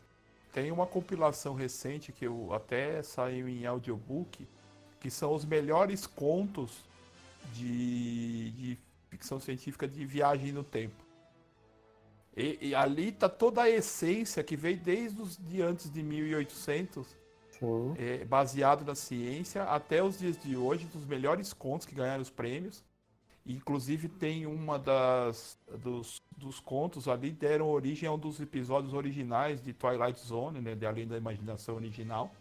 [0.52, 4.47] tem uma compilação recente que eu até saiu em audiobook,
[5.00, 6.84] que são os melhores contos
[7.54, 8.78] de, de
[9.10, 11.06] ficção científica de viagem no tempo.
[12.36, 17.08] E, e ali tá toda a essência que veio desde os de antes de 1800
[17.52, 17.93] Sim.
[17.97, 22.30] é, baseado na ciência até os dias de hoje, dos melhores contos que ganharam os
[22.30, 22.84] prêmios.
[23.50, 29.60] Inclusive tem uma das dos, dos contos ali deram origem a um dos episódios originais
[29.60, 32.32] de Twilight Zone, né, de Além da Imaginação original.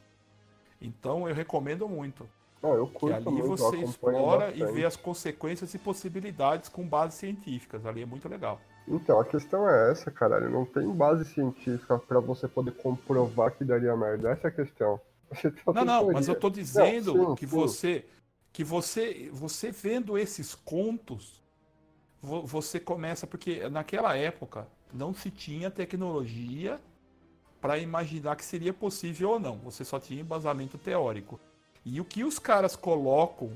[0.79, 2.29] Então eu recomendo muito.
[2.63, 6.69] Não, eu Que curto ali muito, eu você explora e vê as consequências e possibilidades
[6.69, 7.87] com bases científicas.
[7.87, 8.61] Ali é muito legal.
[8.87, 10.51] Então, a questão é essa, caralho.
[10.51, 14.31] Não tem base científica pra você poder comprovar que daria merda.
[14.31, 15.01] Essa é a questão.
[15.65, 16.13] Só Não, não, teoria.
[16.15, 17.55] mas eu tô dizendo sim, que sim.
[17.55, 18.05] você
[18.59, 21.41] que você você vendo esses contos,
[22.21, 26.81] vo- você começa porque naquela época não se tinha tecnologia
[27.61, 29.59] para imaginar que seria possível ou não.
[29.59, 31.39] Você só tinha embasamento teórico.
[31.85, 33.53] E o que os caras colocam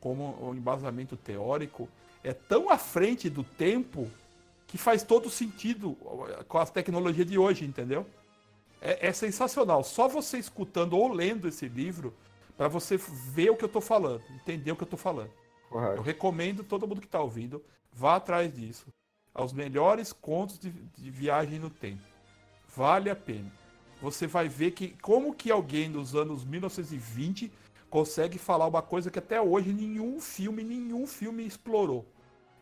[0.00, 1.86] como embasamento teórico
[2.24, 4.10] é tão à frente do tempo
[4.66, 5.94] que faz todo sentido
[6.48, 8.06] com a tecnologia de hoje, entendeu?
[8.80, 9.84] É, é sensacional.
[9.84, 12.14] Só você escutando ou lendo esse livro
[12.60, 15.30] para você ver o que eu tô falando, entender o que eu tô falando.
[15.30, 16.02] Eu Correto.
[16.02, 18.88] recomendo todo mundo que tá ouvindo Vá atrás disso.
[19.34, 22.02] Os melhores contos de, de viagem no tempo.
[22.76, 23.50] Vale a pena.
[24.02, 27.50] Você vai ver que como que alguém dos anos 1920
[27.88, 32.04] consegue falar uma coisa que até hoje nenhum filme, nenhum filme explorou.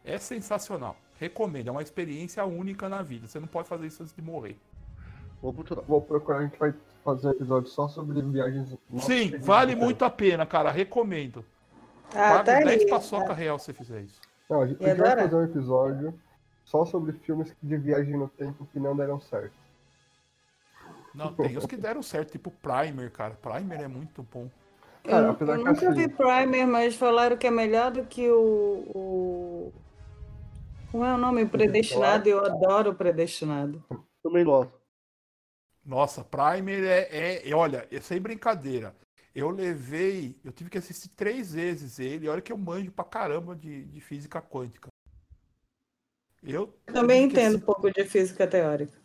[0.04, 0.96] É sensacional.
[1.18, 3.26] Recomendo, é uma experiência única na vida.
[3.26, 4.60] Você não pode fazer isso antes de morrer.
[5.40, 6.74] Vou procurar, vou procurar a gente vai
[7.04, 8.76] fazer um episódio só sobre viagens.
[8.98, 10.70] Sim, vale muito a pena, cara.
[10.70, 11.44] Recomendo.
[12.10, 12.88] Ah, Paga tá 10 aí.
[12.88, 14.20] paçoca real se você fizer isso.
[14.48, 16.14] Não, a gente, a gente vai fazer um episódio
[16.64, 19.52] só sobre filmes de viagem no tempo que não deram certo.
[21.14, 23.34] Não, tem os que deram certo, tipo Primer, cara.
[23.40, 24.48] Primer é muito bom.
[25.04, 28.82] Cara, Eu, eu nunca assim- vi Primer, mas falaram que é melhor do que o.
[28.94, 29.72] o...
[30.90, 31.44] Como é o nome?
[31.46, 32.28] Predestinado.
[32.28, 33.82] Eu adoro Predestinado.
[34.22, 34.77] Também gosto.
[35.88, 38.94] Nossa, Primer é, é, é- Olha, é sem brincadeira.
[39.34, 40.38] Eu levei.
[40.44, 42.28] Eu tive que assistir três vezes ele.
[42.28, 44.88] Olha que eu manjo pra caramba de, de física quântica.
[46.42, 49.00] Eu Também entendo um assi- pouco de física teórica.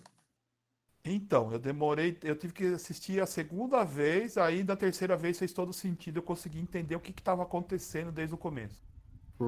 [1.05, 2.17] Então, eu demorei.
[2.21, 4.37] Eu tive que assistir a segunda vez.
[4.37, 6.17] Aí, da terceira vez, fez todo sentido.
[6.17, 8.81] Eu consegui entender o que estava acontecendo desde o começo.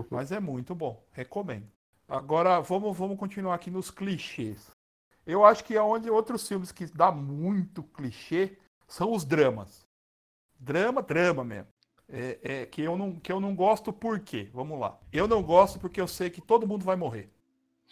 [0.09, 1.05] Mas é muito bom.
[1.11, 1.67] Recomendo.
[2.07, 4.71] Agora, vamos, vamos continuar aqui nos clichês.
[5.25, 8.57] Eu acho que é onde outros filmes que dá muito clichê
[8.87, 9.85] são os dramas.
[10.59, 11.67] Drama, drama mesmo.
[12.07, 14.49] É, é, que, eu não, que eu não gosto por quê?
[14.53, 14.99] Vamos lá.
[15.11, 17.31] Eu não gosto porque eu sei que todo mundo vai morrer.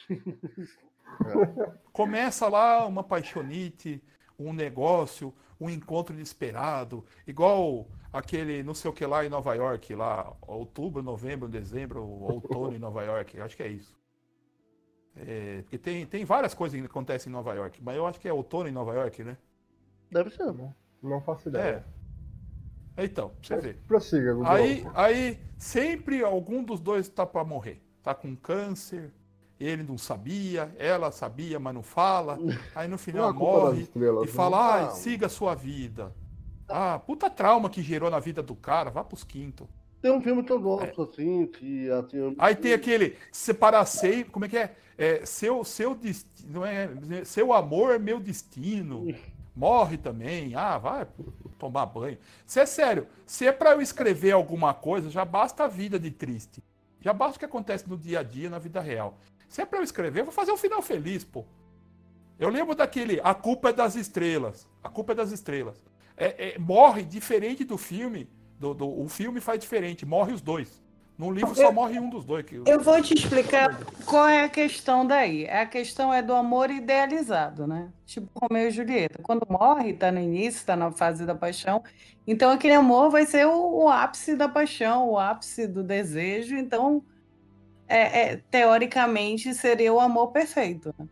[1.91, 4.03] Começa lá uma paixonite,
[4.37, 9.95] um negócio, um encontro inesperado, igual aquele não sei o que lá em Nova York,
[9.95, 13.95] lá, outubro, novembro, dezembro, outono em Nova York, acho que é isso.
[15.15, 18.27] É, porque tem, tem várias coisas que acontecem em Nova York, mas eu acho que
[18.27, 19.37] é outono em Nova York, né?
[20.11, 20.53] Deve ser.
[21.01, 21.85] Não faço ideia.
[22.97, 23.05] É.
[23.05, 23.77] Então, pra você ver.
[23.87, 24.51] Prossiga, Google.
[24.51, 27.81] Aí, aí sempre algum dos dois tá para morrer.
[28.01, 29.11] Tá com câncer,
[29.59, 32.37] ele não sabia, ela sabia, mas não fala.
[32.75, 33.89] Aí no Não é final das morre
[34.23, 34.91] e fala, Não.
[34.91, 36.13] siga a sua vida.
[36.67, 39.67] Ah, puta trauma que gerou na vida do cara, vá pros quintos.
[40.03, 42.17] Tem um filme que eu gosto, assim, que assim.
[42.17, 44.75] eu- Aí tem aquele separar sempre, como é que é?
[44.97, 46.89] É, seu, seu destino, não é,
[47.23, 49.07] seu amor é meu destino.
[49.55, 50.55] Morre também.
[50.55, 51.07] Ah, vai
[51.57, 52.17] tomar banho.
[52.45, 56.11] Se é sério, se é pra eu escrever alguma coisa, já basta a vida de
[56.11, 56.61] triste.
[56.99, 59.17] Já basta o que acontece no dia a dia, na vida real.
[59.47, 61.45] Se é pra eu escrever, eu vou fazer um final feliz, pô.
[62.37, 64.67] Eu lembro daquele A Culpa é das Estrelas.
[64.83, 65.81] A Culpa é das Estrelas.
[66.17, 68.27] É- é- morre diferente do filme.
[68.63, 70.81] Do, do- o filme faz diferente, morre os dois.
[71.17, 72.45] No livro só Eu- morre um dos dois.
[72.45, 75.47] Que, Eu vou te explicar qual é a questão daí.
[75.49, 77.89] A questão é do amor idealizado, né?
[78.05, 79.21] Tipo Romeu e Julieta.
[79.21, 81.83] Quando morre, tá no início, tá na fase da paixão.
[82.25, 86.55] Então aquele amor vai ser o, o ápice da paixão, o ápice do desejo.
[86.55, 87.03] Então,
[87.85, 90.95] é, é, teoricamente, seria o amor perfeito.
[90.97, 91.05] né?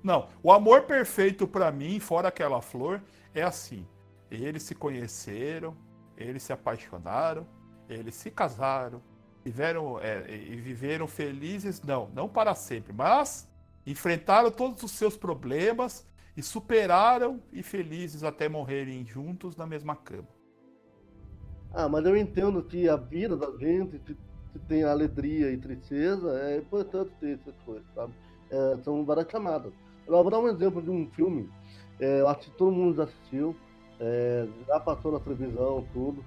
[0.00, 3.02] Não, o amor perfeito pra mim, fora aquela flor,
[3.34, 3.84] é assim.
[4.30, 5.76] Eles se conheceram,
[6.16, 7.46] eles se apaixonaram,
[7.88, 9.02] eles se casaram,
[9.42, 13.48] tiveram é, e viveram felizes, não, não para sempre, mas
[13.86, 16.06] enfrentaram todos os seus problemas
[16.36, 20.28] e superaram e felizes até morrerem juntos na mesma cama.
[21.72, 24.16] Ah, mas eu entendo que a vida da gente, que,
[24.68, 28.14] tem alegria e tristeza, é importante ter essas coisas, sabe?
[28.48, 29.72] É, são várias camadas.
[30.06, 31.50] Eu vou dar um exemplo de um filme,
[31.98, 33.56] é, eu acho que todo mundo já assistiu,
[34.04, 36.22] é, já passou na televisão, tudo,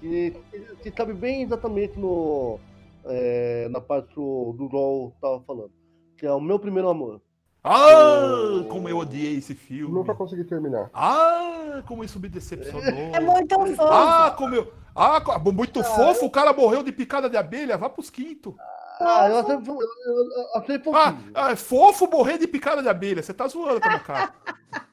[0.00, 0.34] que,
[0.82, 2.58] que cabe bem exatamente no,
[3.04, 5.70] é, na parte do, do LOL tava falando,
[6.16, 7.20] que é o meu primeiro amor.
[7.62, 9.92] Ah, como eu odiei esse filme.
[9.92, 10.88] Nunca consegui terminar.
[10.94, 12.82] Ah, como isso me decepcionou.
[12.82, 13.82] É muito fofo.
[13.82, 14.72] Ah, como eu.
[14.94, 15.20] Ah,
[15.52, 18.54] muito fofo, o cara morreu de picada de abelha, vá pros quintos.
[19.00, 20.80] Ah, eu achei, eu, eu, eu achei Ah,
[21.12, 21.32] fofinho.
[21.34, 24.32] ah, é fofo morrer de picada de abelha, você tá zoando com a minha cara.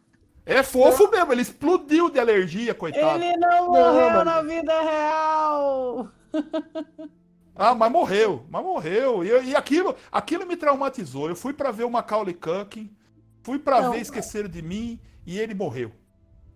[0.46, 3.24] É fofo mesmo, ele explodiu de alergia, coitado.
[3.24, 6.08] Ele não morreu na vida real.
[7.56, 9.24] Ah, mas morreu, mas morreu.
[9.24, 11.30] E, e aquilo, aquilo me traumatizou.
[11.30, 12.94] Eu fui pra ver o Macaulay Culkin,
[13.42, 13.92] fui pra Não.
[13.94, 15.92] ver Esqueceram de Mim e ele morreu.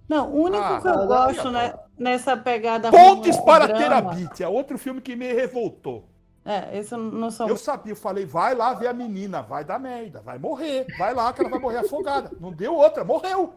[0.08, 3.82] Não, o único Ah, que eu gosto né, nessa pegada Pontes para drama-
[4.14, 6.10] Terabit, é outro filme que me revoltou.
[6.44, 9.64] É, esse eu não sou Eu sabia, eu falei, vai lá ver a menina, vai
[9.64, 12.32] dar merda, vai morrer, vai lá que ela vai morrer afogada.
[12.40, 13.54] Não deu outra, morreu.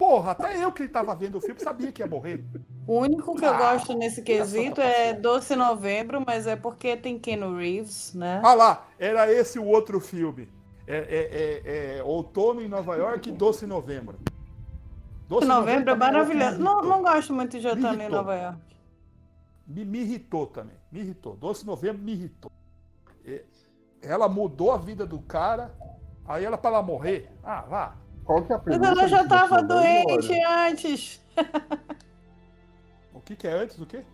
[0.00, 2.42] Porra, até eu que tava vendo o filme sabia que ia morrer.
[2.86, 7.18] O único que eu Ah, gosto nesse quesito é Doce Novembro, mas é porque tem
[7.18, 8.40] Keanu Reeves, né?
[8.42, 10.48] Ah lá, era esse o outro filme.
[10.86, 14.18] É, é- é- é Outono em Nova York e Doce Novembro.
[15.28, 16.58] Doce Novembro é maravilhoso.
[16.58, 18.08] Não, não gosto muito de Outono em.
[18.08, 18.58] Nova York.
[19.66, 21.36] Me, me irritou também, me irritou.
[21.36, 22.50] Doce Novembro me irritou.
[23.22, 23.44] É,
[24.00, 25.74] Ela mudou a vida do cara.
[26.26, 27.30] Aí ela para ela morrer.
[27.44, 27.96] Ah, vá.
[28.24, 30.48] Qual que é a Mas premissa ela já tava doente Glória?
[30.68, 31.20] antes.
[33.14, 34.04] O que, que é antes do quê?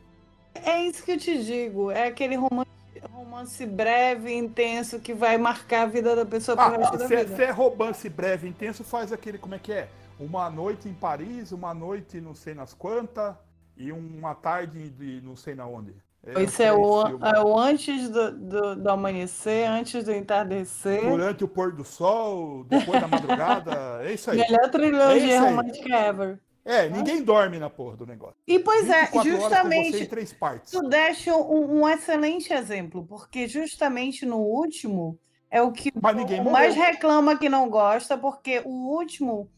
[0.54, 1.90] É isso que eu te digo.
[1.90, 2.70] É aquele romance,
[3.12, 7.14] romance breve, intenso, que vai marcar a vida da pessoa pro Ah, resto da se,
[7.14, 7.36] é- vida.
[7.36, 9.88] se é romance breve, intenso, faz aquele, como é que é?
[10.18, 13.34] Uma noite em Paris, uma noite não sei nas quantas,
[13.76, 15.94] e uma tarde de não sei na onde.
[16.42, 21.08] Isso é o, é o antes do, do, do amanhecer, antes do entardecer.
[21.08, 24.38] Durante o pôr do sol, depois da madrugada, é isso aí.
[24.38, 25.46] Melhor É trilogia aí.
[25.46, 26.40] romântica ever.
[26.64, 28.34] É, ninguém dorme na porra do negócio.
[28.44, 30.72] E pois é, 24 horas com você em justamente, três partes.
[30.72, 35.16] tu deixa um, um excelente exemplo, porque justamente no último
[35.48, 39.48] é o que o mais reclama que não gosta, porque o último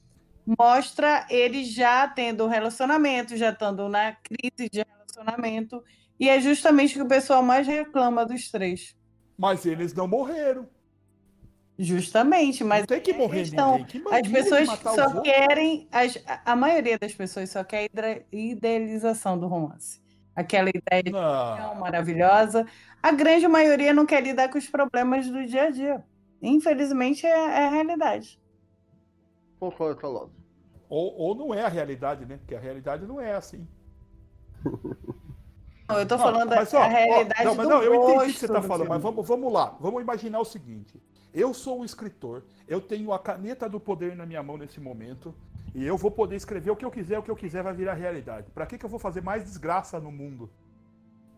[0.58, 5.82] mostra ele já tendo relacionamento, já estando na crise de relacionamento,
[6.18, 8.96] e é justamente o que o pessoal mais reclama dos três.
[9.36, 10.66] Mas eles não morreram.
[11.80, 14.02] Justamente, mas não tem que morrer questão, ninguém.
[14.02, 19.38] Que as pessoas só querem, as- a maioria das pessoas só quer a ide- idealização
[19.38, 20.00] do romance.
[20.34, 21.56] Aquela ideia Não.
[21.56, 22.66] tão maravilhosa.
[23.00, 26.04] A grande maioria não quer lidar com os problemas do dia a dia.
[26.42, 28.40] Infelizmente, é, é a realidade.
[29.60, 30.32] Concordo.
[30.88, 32.38] Ou, ou não é a realidade, né?
[32.38, 33.66] Porque a realidade não é assim.
[35.88, 37.82] Não, eu tô Não, falando mas, da ó, a ó, realidade não, mas do não,
[37.82, 38.88] eu entendi o que você está do falando, filme.
[38.90, 39.74] mas vamos, vamos lá.
[39.80, 41.02] Vamos imaginar o seguinte.
[41.32, 45.34] Eu sou um escritor, eu tenho a caneta do poder na minha mão nesse momento,
[45.74, 47.94] e eu vou poder escrever o que eu quiser, o que eu quiser vai virar
[47.94, 48.50] realidade.
[48.50, 50.50] Para que, que eu vou fazer mais desgraça no mundo?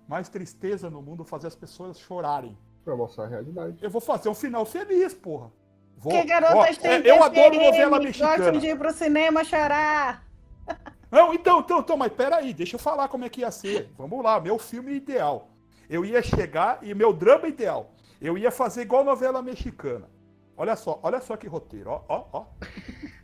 [0.08, 2.56] Mais tristeza no mundo, fazer as pessoas chorarem?
[2.84, 3.76] Pra mostrar a realidade.
[3.80, 5.52] Eu vou fazer um final feliz, porra.
[5.96, 8.36] Vou, Porque garotas ó, têm é, eu adoro novela mexicana.
[8.36, 10.24] Gostam de ir pro cinema chorar.
[11.10, 13.92] Não, então, então, então, mas peraí, deixa eu falar como é que ia ser.
[13.98, 15.48] Vamos lá, meu filme ideal.
[15.88, 17.92] Eu ia chegar e meu drama ideal.
[18.20, 20.08] Eu ia fazer igual novela mexicana.
[20.56, 22.46] Olha só, olha só que roteiro, ó, ó, ó.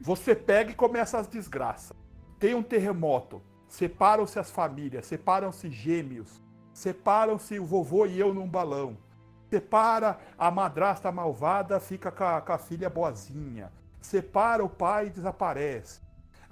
[0.01, 1.97] Você pega e começa as desgraças.
[2.39, 8.97] Tem um terremoto, separam-se as famílias, separam-se gêmeos, separam-se o vovô e eu num balão.
[9.51, 13.73] Separa a madrasta malvada, fica com a, com a filha boazinha.
[14.01, 16.01] Separa o pai e desaparece.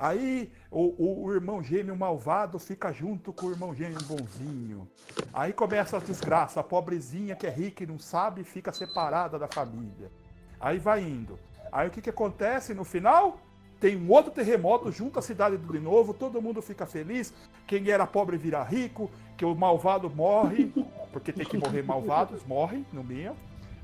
[0.05, 4.87] Aí o, o- o irmão gêmeo malvado fica junto com o irmão gêmeo bonzinho.
[5.33, 6.59] Aí começa as desgraças.
[6.59, 10.13] A pobrezinha que é rica e não sabe fica separada da família.
[10.61, 11.39] Aí vai indo.
[11.73, 13.39] Aí o que, que acontece no final?
[13.81, 17.33] Tem um outro terremoto, junta a cidade de novo, todo mundo fica feliz.
[17.67, 20.71] Quem era pobre vira rico, que o malvado morre,
[21.13, 23.35] porque tem que morrer malvados, morrem no meio.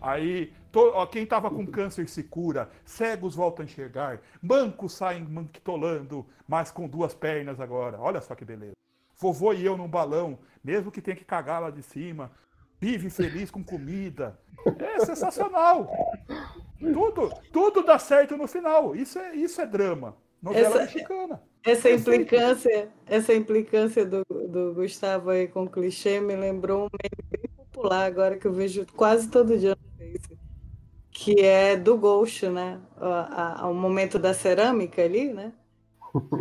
[0.03, 5.25] Aí to- ó, quem tava com câncer se cura, cegos voltam a enxergar, mancos saem
[5.25, 7.99] manquitolando, mas com duas pernas agora.
[8.01, 8.73] Olha só que beleza.
[9.19, 12.31] Vovô e eu num balão, mesmo que tenha que cagar lá de cima,
[12.81, 14.39] vive feliz com comida.
[14.79, 15.91] É sensacional.
[16.79, 18.95] Tudo, tudo dá certo no final.
[18.97, 20.17] Isso é, isso é drama.
[20.43, 21.43] Novela Essa- mexicana.
[21.63, 27.31] Essa implicância, essa implicância do, do Gustavo aí com o clichê me lembrou um meme
[27.31, 30.39] bem popular agora que eu vejo quase todo dia no Face,
[31.23, 32.81] que é do Ghost, né?
[32.97, 35.53] O, a- o momento da cerâmica ali, né?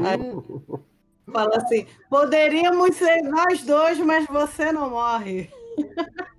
[0.05, 0.79] Aí
[1.33, 5.49] fala assim: poderíamos ser nós dois, mas você não morre.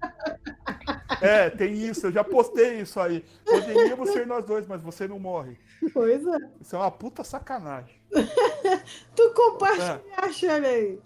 [1.21, 2.07] É, tem isso.
[2.07, 3.23] Eu já postei isso aí.
[3.45, 5.59] Poderíamos ser nós dois, mas você não morre.
[5.93, 6.37] Pois é.
[6.61, 8.01] Isso é uma puta sacanagem.
[9.15, 10.99] Tu compartilhaste, olha aí.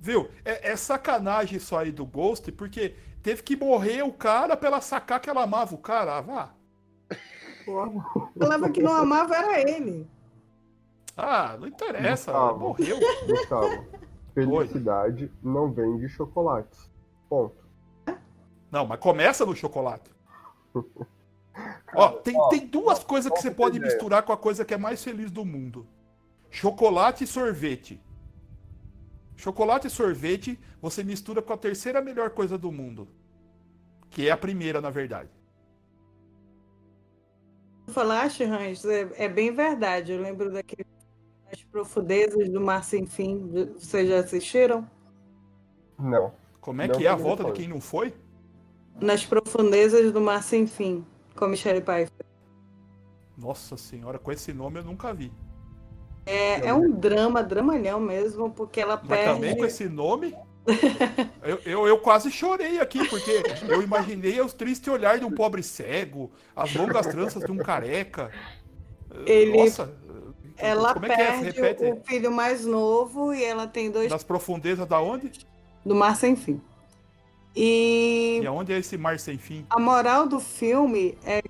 [0.00, 0.28] Viu?
[0.44, 2.94] É, é sacanagem isso aí do Ghost, porque
[3.24, 6.18] teve que morrer o cara pra ela sacar que ela amava o cara.
[6.18, 6.54] Ah, vá.
[8.38, 10.06] Falava que não amava era ele.
[11.16, 12.30] Ah, não interessa.
[12.30, 12.58] Gustavo.
[12.58, 12.98] Morreu.
[13.26, 13.86] Gustavo,
[14.34, 16.92] felicidade não vem de chocolates.
[17.28, 17.64] Ponto.
[18.70, 20.10] Não, mas começa no chocolate.
[21.94, 23.92] Ó, tem, ó, tem duas coisas que você pode ideia?
[23.92, 25.86] misturar com a coisa que é mais feliz do mundo:
[26.50, 28.02] chocolate e sorvete.
[29.36, 33.08] Chocolate e sorvete você mistura com a terceira melhor coisa do mundo.
[34.10, 35.30] Que é a primeira, na verdade.
[37.88, 40.12] falaste, Hans, é, é bem verdade.
[40.12, 40.86] Eu lembro daquele
[41.52, 43.50] As Profundezas do Mar Sem Fim.
[43.78, 44.88] Vocês já assistiram?
[45.98, 46.32] Não.
[46.60, 47.58] Como é Não que é a volta de depois.
[47.58, 48.14] quem não foi?
[49.00, 51.04] Nas Profundezas do Mar Sem Fim,
[51.36, 52.24] com Michelle Pfeiffer.
[53.36, 55.32] Nossa senhora, com esse nome eu nunca vi.
[56.26, 59.34] É, é um drama, dramalhão mesmo, porque ela Mas perde.
[59.34, 60.34] também com esse nome.
[61.42, 65.62] Eu, eu, eu quase chorei aqui, porque eu imaginei os tristes olhar de um pobre
[65.62, 68.30] cego, as longas tranças de um careca.
[69.26, 69.92] Ele- Nossa,
[70.56, 71.26] Ela como é que é?
[71.42, 71.84] perde Repete.
[71.84, 75.32] o filho mais novo e ela tem dois Das profundezas da onde?
[75.84, 76.58] do Mar Sem Fim.
[77.54, 79.66] E E aonde é esse mar sem fim?
[79.70, 81.42] a moral do filme é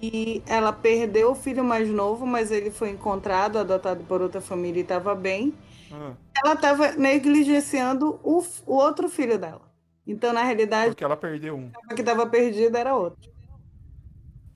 [0.00, 4.80] que ela perdeu o filho mais novo, mas ele foi encontrado, adotado por outra família
[4.80, 5.54] e estava bem.
[5.92, 9.62] Ah, Ela estava negligenciando o, o outro filho dela.
[10.06, 11.70] Então, na realidade, porque ela perdeu um.
[11.90, 13.30] o que estava perdido era outro.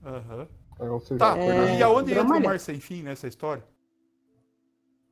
[0.05, 0.49] Aham.
[1.01, 3.63] Seja, Tá, É, e aonde entra o mar sem fim nessa história?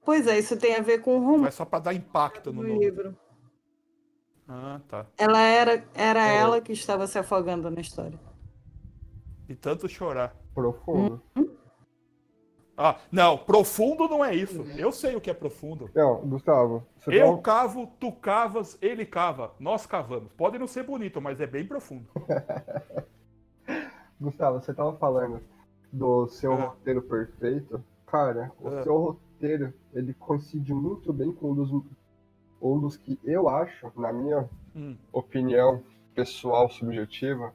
[0.04, 2.62] Pois é, isso tem a ver com o romance é só pra dar impacto no
[2.62, 3.16] livro.
[4.48, 5.06] Ah, tá.
[5.16, 6.36] Ela era, era É.
[6.38, 8.18] ela que estava se afogando na história.
[9.50, 10.32] E tanto chorar.
[10.54, 11.20] profundo.
[12.76, 14.62] Ah, não, profundo não é isso.
[14.78, 15.90] Eu sei o que é profundo.
[15.94, 17.42] Não, Gustavo, você Eu tá...
[17.42, 20.32] cavo, tu cavas, ele cava, nós cavamos.
[20.34, 22.08] Pode não ser bonito, mas é bem profundo.
[24.20, 25.40] Gustavo, você tava falando
[25.92, 26.66] do seu Ah.
[26.66, 27.82] roteiro perfeito.
[28.06, 28.82] Cara, o Ah.
[28.82, 31.70] seu roteiro, ele coincide muito bem com um dos,
[32.62, 34.96] um dos que eu acho, na minha Hum.
[35.12, 35.82] opinião
[36.14, 37.52] pessoal subjetiva,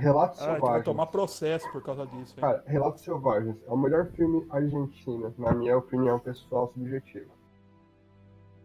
[0.00, 0.84] Relatos Ah, gente vai Selvagens.
[0.84, 2.34] tomar processo por causa disso.
[2.36, 2.40] hein?
[2.40, 7.30] Cara, Relatos Selvagens é o melhor filme argentino, na minha opinião pessoal subjetiva.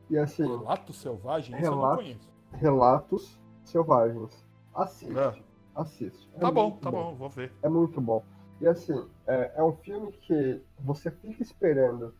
[0.09, 1.55] E assim, Relato selvagem?
[1.57, 2.33] Isso eu não Relato- conheço.
[2.53, 4.45] Relatos Selvagens.
[4.73, 5.17] Assiste.
[5.17, 5.35] Ah.
[5.75, 6.29] Assiste.
[6.35, 7.51] É Tá bom, tá bom, vou ver.
[7.61, 8.23] É muito bom.
[8.61, 12.13] E assim, é, é um filme que você fica esperando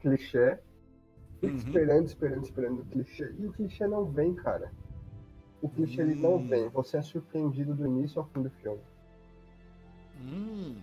[0.00, 0.58] clichê,
[1.40, 1.56] fica Uhum.
[1.58, 4.70] esperando, esperando, esperando o clichê, e o clichê não vem, cara.
[5.62, 6.48] O clichê ele não Hum.
[6.48, 6.68] vem.
[6.70, 8.80] Você é surpreendido do início ao fim do filme.
[10.20, 10.76] Hum,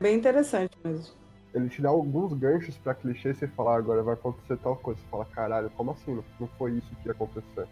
[0.00, 1.14] Bem interessante mesmo.
[1.52, 4.76] Ele te dá alguns ganchos pra clichê e você fala, "Ah, agora vai acontecer tal
[4.76, 4.98] coisa.
[5.00, 6.14] Você fala, caralho, como assim?
[6.14, 7.68] Não- Não foi isso que ia acontecer.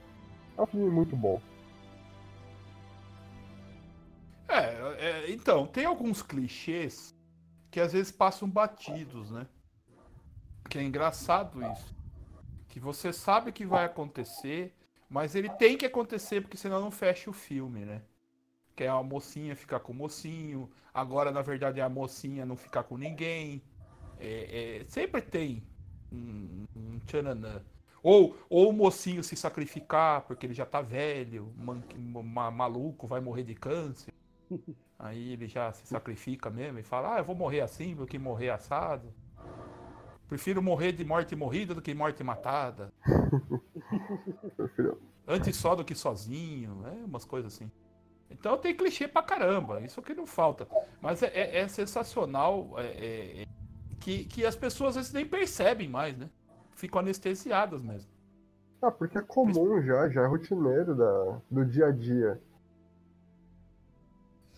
[0.57, 1.41] É um filme muito bom.
[4.49, 7.15] É, é, então, tem alguns clichês
[7.71, 9.47] que às vezes passam batidos, né?
[10.69, 11.95] Que é engraçado isso.
[12.69, 14.75] Que você sabe que vai acontecer,
[15.09, 18.03] mas ele tem que acontecer porque senão não fecha o filme, né?
[18.77, 22.57] Que é a mocinha ficar com o mocinho, agora na verdade é a mocinha não
[22.57, 23.63] ficar com ninguém.
[24.21, 25.63] É, é, sempre tem
[26.13, 27.63] um, um tchananã.
[28.03, 31.83] Ou, ou o mocinho se sacrificar porque ele já tá velho, man-
[32.25, 34.13] ma- maluco, vai morrer de câncer.
[34.99, 38.19] Aí ele já se sacrifica mesmo e fala: Ah, eu vou morrer assim do que
[38.19, 39.13] morrer assado.
[40.29, 42.93] Prefiro morrer de morte morrida do que morte matada.
[45.27, 46.85] Antes só do que sozinho.
[46.87, 47.71] É umas coisas assim.
[48.31, 49.81] Então tem clichê pra caramba.
[49.81, 50.69] Isso que não falta.
[51.01, 53.47] Mas é, é- é sensacional é- é- é
[54.01, 56.29] que, que as pessoas às vezes nem percebem mais, né?
[56.75, 58.11] Ficam anestesiadas mesmo.
[58.81, 62.41] Ah, porque é comum já, já é rotineiro da, do dia a dia.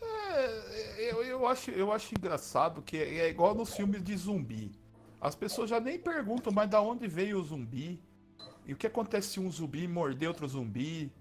[0.02, 4.72] É, eu, eu, acho, eu acho engraçado que é, é igual nos filmes de zumbi.
[5.20, 8.02] As pessoas já nem perguntam mais da onde veio o zumbi.
[8.66, 11.12] E o que acontece se um zumbi morder outro zumbi?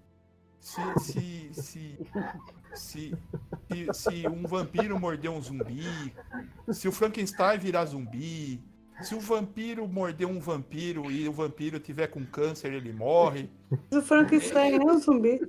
[0.60, 1.98] Se, se, se,
[2.74, 3.14] se,
[3.70, 6.12] se, se um vampiro morder um zumbi?
[6.70, 8.62] Se o Frankenstein virar zumbi?
[9.00, 13.48] Se o vampiro morder um vampiro e o vampiro tiver com câncer, ele morre?
[13.90, 15.40] Mas o Frankenstein é um zumbi.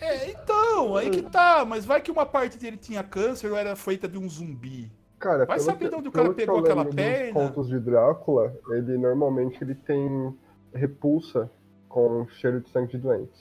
[0.00, 1.64] É, então, aí que tá.
[1.64, 4.90] Mas vai que uma parte dele tinha câncer ou era feita de um zumbi?
[5.18, 7.32] Cara, Vai saber que- de onde o cara pegou aquela perna.
[7.40, 10.36] Dos contos de Drácula, ele normalmente ele tem
[10.74, 11.50] repulsa
[11.88, 13.40] com cheiro de sangue de doentes.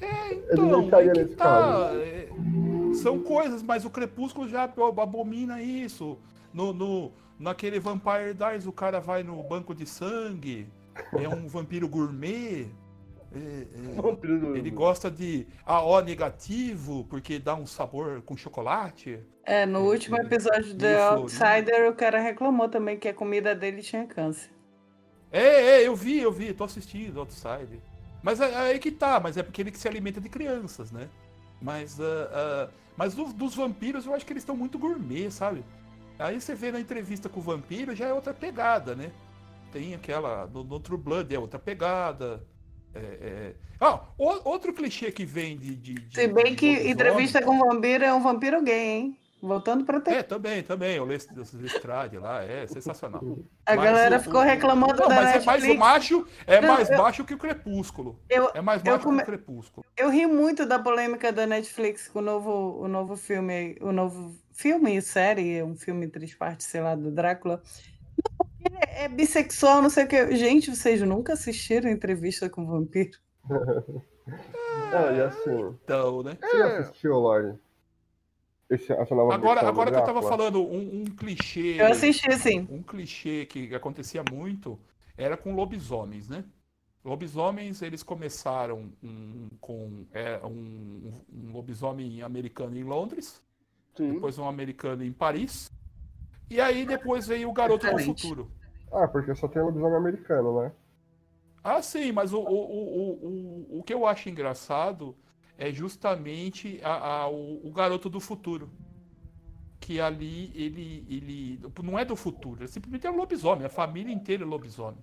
[0.00, 1.44] Ele Então, não estaria aí que nesse tá.
[1.44, 1.98] caso.
[1.98, 2.28] É,
[3.02, 6.18] são coisas, mas o Crepúsculo já abomina isso.
[6.54, 10.68] No, no, naquele Vampire Diaries, o cara vai no banco de sangue.
[11.12, 12.68] É um vampiro gourmet.
[13.34, 13.66] é,
[13.98, 19.18] é, do- ele gosta de AO negativo, porque dá um sabor com chocolate.
[19.44, 21.20] É, no último episódio de Milho The florido.
[21.22, 24.50] Outsider, o cara reclamou também que a comida dele tinha câncer.
[25.30, 27.80] É, é, eu vi, eu vi, tô assistindo Outside.
[28.22, 30.90] Mas é, é aí que tá, mas é porque ele que se alimenta de crianças,
[30.90, 31.08] né?
[31.60, 35.64] Mas, ah, ah, mas do- dos vampiros eu acho que eles estão muito gourmet, sabe?
[36.18, 39.12] Aí você vê na entrevista com o vampiro já é outra pegada, né?
[39.72, 40.46] Tem aquela.
[40.46, 42.42] No, no True Blood é outra pegada.
[42.94, 43.54] É, é...
[43.78, 45.76] Ah, o- outro clichê que vem de.
[45.76, 49.18] de, de Se bem de que entrevista com vampiro é um vampiro gay, hein?
[49.40, 50.10] Voltando pra ter.
[50.14, 50.98] É, também, também.
[50.98, 53.22] O Les- Lestrade lá, é sensacional.
[53.64, 55.46] a Mas galera o- ficou reclamando Não, da mas é Netflix.
[55.46, 58.18] mais o macho, é Não, mais eu- baixo que o Crepúsculo.
[58.28, 59.86] Eu, É mais baixo come- que o Crepúsculo.
[59.96, 62.50] eu ri muito da polêmica da Netflix com o novo,
[62.82, 66.96] o novo filme, o novo filme e série, um filme em três partes, sei lá,
[66.96, 67.62] do Drácula.
[68.40, 70.34] Não, ele é, é bissexual, não sei o que.
[70.34, 73.16] Gente, vocês nunca assistiram entrevista com vampiro?
[74.92, 76.36] É, e assim, Então, né?
[76.40, 77.54] você já assistiu, Lore?
[78.70, 81.80] Esse, essa nova Agora, agora que eu tava falando, um, um clichê.
[81.80, 82.66] Eu assisti, sim.
[82.70, 84.78] Um clichê que acontecia muito
[85.16, 86.44] era com lobisomens, né?
[87.04, 93.42] Lobisomens, eles começaram um, com é, um, um, lobisomem americano em Londres,
[93.96, 94.12] Sim.
[94.12, 95.70] depois um americano em Paris,
[96.50, 98.06] e aí depois veio o Garoto Excelente.
[98.06, 98.50] do Futuro.
[98.92, 100.72] Ah, porque só tem lobisomem americano, né?
[101.64, 105.16] Ah, sim, mas o, o, o, o, o que eu acho engraçado
[105.58, 108.70] é justamente a, a o, o, Garoto do Futuro.
[109.80, 111.60] Que ali ele, ele.
[111.82, 115.02] Não é do futuro, é simplesmente é um lobisomem, a família inteira é lobisomem.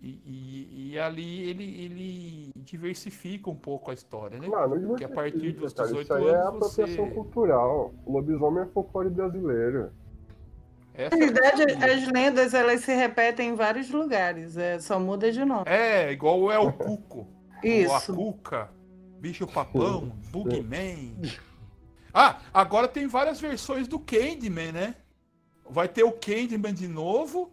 [0.00, 4.46] E, e, e, ali ele, ele diversifica um pouco a história, né?
[4.46, 7.14] Não, Porque a partir dos 18 Isso aí é apropriação você...
[7.14, 7.92] cultural.
[8.06, 9.90] O lobisomem é folclore brasileiro.
[10.94, 15.30] Essa Na verdade, é as lendas elas se repetem em vários lugares, é, só muda
[15.32, 15.64] de nome.
[15.66, 17.26] É, igual o El Cuco.
[17.62, 18.12] Isso.
[18.12, 18.70] O Cuca,
[19.18, 21.20] Bicho Papão, Bugman.
[22.12, 24.94] Ah, agora tem várias versões do Candyman, né?
[25.68, 27.52] Vai ter o Candyman de novo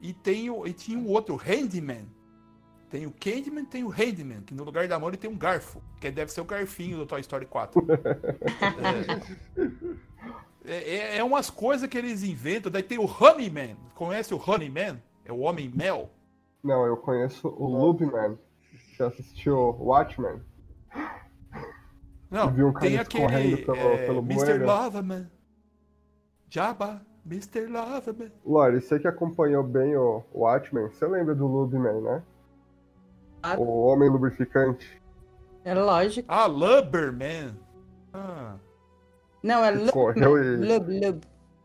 [0.00, 2.06] e, tem o, e tinha o outro, o Handyman.
[2.88, 5.82] Tem o Candyman tem o Handyman, que no lugar da mão ele tem um garfo,
[6.00, 7.84] que deve ser o garfinho do Toy Story 4.
[10.64, 12.70] é, é, é, umas coisas que eles inventam.
[12.70, 13.76] Daí tem o Honeyman.
[13.94, 15.02] Conhece o Honeyman?
[15.24, 16.10] É o Homem Mel?
[16.62, 18.38] Não, eu conheço o Loopman.
[18.96, 20.40] Você assistiu Watchmen?
[22.30, 24.58] Não, um tem aquele pelo, é, pelo Mr.
[24.58, 25.30] Loverman.
[26.50, 27.00] Jabba.
[27.24, 27.66] Mr.
[27.66, 28.32] Loverman.
[28.44, 32.22] Lore, você que acompanhou bem o Watchmen, você lembra do Lubman, né?
[33.42, 33.56] Ah.
[33.58, 35.00] O Homem Lubrificante.
[35.64, 36.26] É lógico.
[36.30, 37.56] Ah, Lubberman.
[38.12, 38.56] Ah.
[39.42, 40.56] Não, é Lubman.
[40.58, 41.20] Lub, Lub.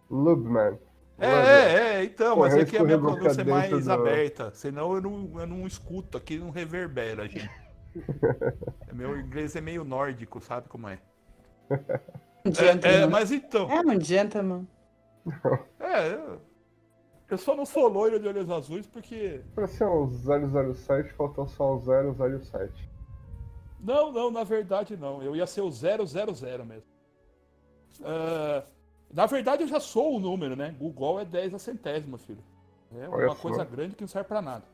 [0.10, 0.80] Lubman.
[1.20, 3.92] É, é, é, então, mas aqui a minha pronúncia é mais do...
[3.92, 4.52] aberta.
[4.56, 7.50] Senão eu não, eu não escuto, aqui não reverbera, gente.
[8.94, 11.00] Meu inglês é meio nórdico, sabe como é?
[11.70, 13.70] é, é mas então.
[13.70, 14.68] É um gentleman.
[15.80, 16.40] É,
[17.30, 19.42] eu só não sou loiro de olhos azuis porque.
[19.56, 22.90] Pra ser um 007, faltou só o 007.
[23.80, 25.22] Não, não, na verdade não.
[25.24, 26.06] Eu ia ser o 000
[26.66, 26.92] mesmo.
[28.00, 28.66] Uh,
[29.14, 30.76] na verdade eu já sou o número, né?
[30.78, 32.44] Google é 10 a centésima, filho.
[32.94, 33.66] É uma Olha coisa só.
[33.66, 34.66] grande que não serve pra nada.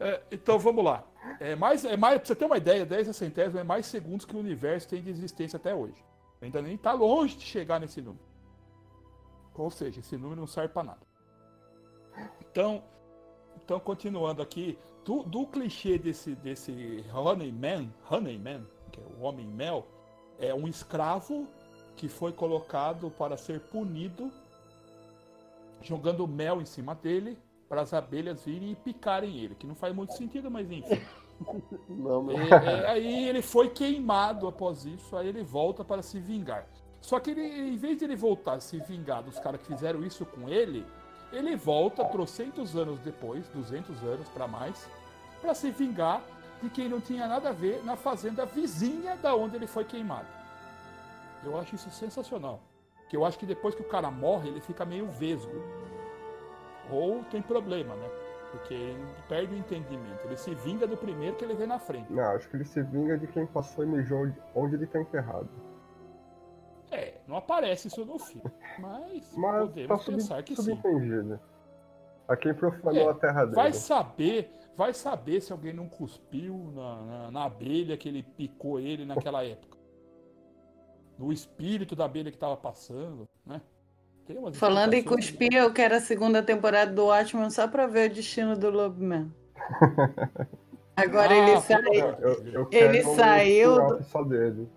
[0.00, 1.04] É, então vamos lá.
[1.38, 4.24] É mais, é mais, pra você ter uma ideia, 10 a centésima é mais segundos
[4.24, 6.02] que o universo tem de existência até hoje.
[6.40, 8.24] Ainda nem tá longe de chegar nesse número.
[9.54, 11.00] Ou seja, esse número não serve para nada.
[12.40, 12.82] Então,
[13.62, 19.86] então continuando aqui, do, do clichê desse, desse Honeyman, Honeyman, que é o homem mel,
[20.38, 21.46] é um escravo
[21.94, 24.32] que foi colocado para ser punido,
[25.82, 27.36] jogando mel em cima dele,
[27.70, 31.00] para as abelhas virem e picarem ele, que não faz muito sentido, mas enfim.
[31.88, 36.66] Não, é, é, aí ele foi queimado após isso, aí ele volta para se vingar.
[37.00, 40.04] Só que ele, em vez de ele voltar a se vingar dos caras que fizeram
[40.04, 40.84] isso com ele,
[41.32, 44.86] ele volta trocentos anos depois, 200 anos para mais,
[45.40, 46.22] para se vingar
[46.62, 50.28] de quem não tinha nada a ver na fazenda vizinha da onde ele foi queimado.
[51.42, 52.60] Eu acho isso sensacional.
[53.08, 55.79] Que eu acho que depois que o cara morre, ele fica meio vesgo.
[56.92, 58.08] Ou tem problema, né?
[58.50, 60.24] Porque ele perde o entendimento.
[60.24, 62.12] Ele se vinga do primeiro que ele vê na frente.
[62.12, 65.48] Não, acho que ele se vinga de quem passou e mijou onde ele está enterrado.
[66.90, 68.50] É, não aparece isso no filme.
[68.78, 70.78] Mas, mas podemos tá pensar que sim.
[72.26, 73.56] A quem profanou é, a terra dele.
[73.56, 78.78] Vai saber, vai saber se alguém não cuspiu na, na, na abelha que ele picou
[78.78, 79.78] ele naquela época.
[81.18, 83.60] No espírito da abelha que estava passando, né?
[84.52, 88.56] Falando em cuspir, eu quero a segunda temporada do Watchmen só pra ver o destino
[88.56, 89.02] do Lobo
[90.96, 92.06] Agora ah, ele saiu.
[92.20, 94.02] Eu, eu ele saiu.
[94.02, 94.68] Só dele.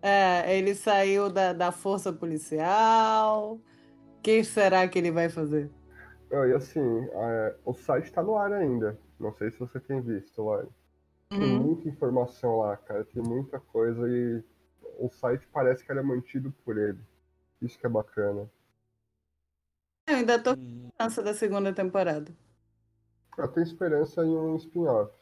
[0.00, 3.54] É, ele saiu da, da força policial.
[3.54, 3.60] O
[4.22, 5.70] que será que ele vai fazer?
[6.30, 8.98] e assim, é, o site está no ar ainda.
[9.18, 10.68] Não sei se você tem visto, Lore.
[11.30, 11.62] Tem uhum.
[11.62, 13.04] muita informação lá, cara.
[13.04, 14.42] Tem muita coisa e
[14.98, 16.98] o site parece que era mantido por ele.
[17.60, 18.48] Isso que é bacana.
[20.08, 22.32] Eu ainda tô com esperança da segunda temporada.
[23.36, 25.12] Eu tenho esperança em um spin-off.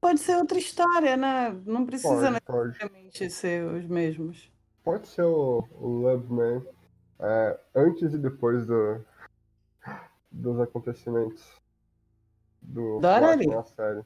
[0.00, 1.50] Pode ser outra história, né?
[1.66, 3.30] Não precisa pode, necessariamente pode.
[3.32, 4.52] ser os mesmos.
[4.84, 6.62] Pode ser o, o Love Man
[7.18, 9.04] é, antes e depois do,
[10.30, 11.60] dos acontecimentos
[12.60, 14.04] do na série.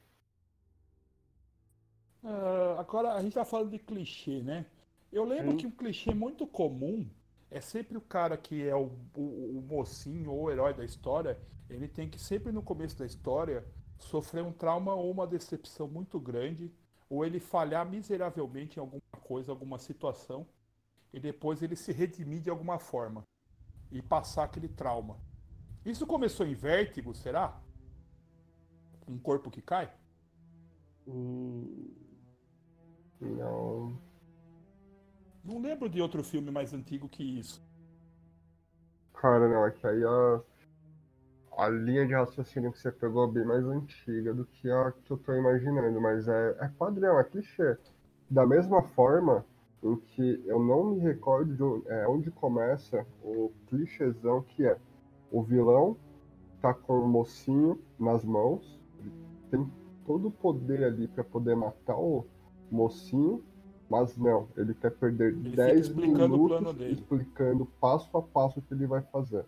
[2.24, 4.64] Uh, agora a gente tá falando de clichê, né?
[5.12, 5.56] Eu lembro Sim.
[5.58, 7.06] que um clichê muito comum
[7.50, 11.38] é sempre o cara que é o, o, o mocinho ou o herói da história.
[11.68, 13.64] Ele tem que sempre no começo da história
[13.98, 16.72] sofrer um trauma ou uma decepção muito grande,
[17.08, 20.46] ou ele falhar miseravelmente em alguma coisa, alguma situação,
[21.12, 23.24] e depois ele se redimir de alguma forma
[23.90, 25.18] e passar aquele trauma.
[25.84, 27.60] Isso começou em Vértigo, será?
[29.08, 29.90] Um corpo que cai?
[31.06, 31.94] Hum,
[33.20, 33.96] Não.
[35.46, 37.62] Não lembro de outro filme mais antigo que isso.
[39.14, 40.40] Cara, não, é que aí a,
[41.56, 45.10] a linha de raciocínio que você pegou é bem mais antiga do que a que
[45.10, 47.78] eu tô imaginando, mas é, é padrão, é clichê.
[48.28, 49.46] Da mesma forma
[49.82, 54.76] em que eu não me recordo de onde, é, onde começa o clichêzão que é
[55.30, 55.96] o vilão
[56.60, 59.12] tá com o mocinho nas mãos, ele
[59.50, 59.72] tem
[60.04, 62.26] todo o poder ali pra poder matar o
[62.70, 63.44] mocinho,
[63.88, 68.58] mas não, ele quer perder Ele fica 10 explicando o minutos explicando passo a passo
[68.58, 69.44] o que ele vai fazer.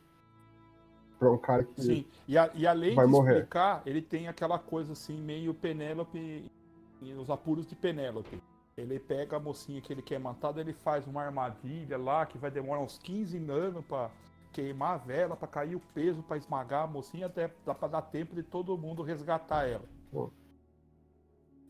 [1.18, 2.06] Pra um cara que Sim.
[2.28, 3.32] E, a- e além Vai de morrer.
[3.38, 6.50] explicar, ele tem aquela coisa assim, meio Penélope,
[7.20, 8.40] os apuros de Penélope.
[8.76, 12.50] Ele pega a mocinha que ele quer matar, ele faz uma armadilha lá que vai
[12.52, 14.08] demorar uns 15 anos pra
[14.52, 18.02] queimar a vela, pra cair o peso, pra esmagar a mocinha, até dá pra dar
[18.02, 19.82] tempo de todo mundo resgatar ela.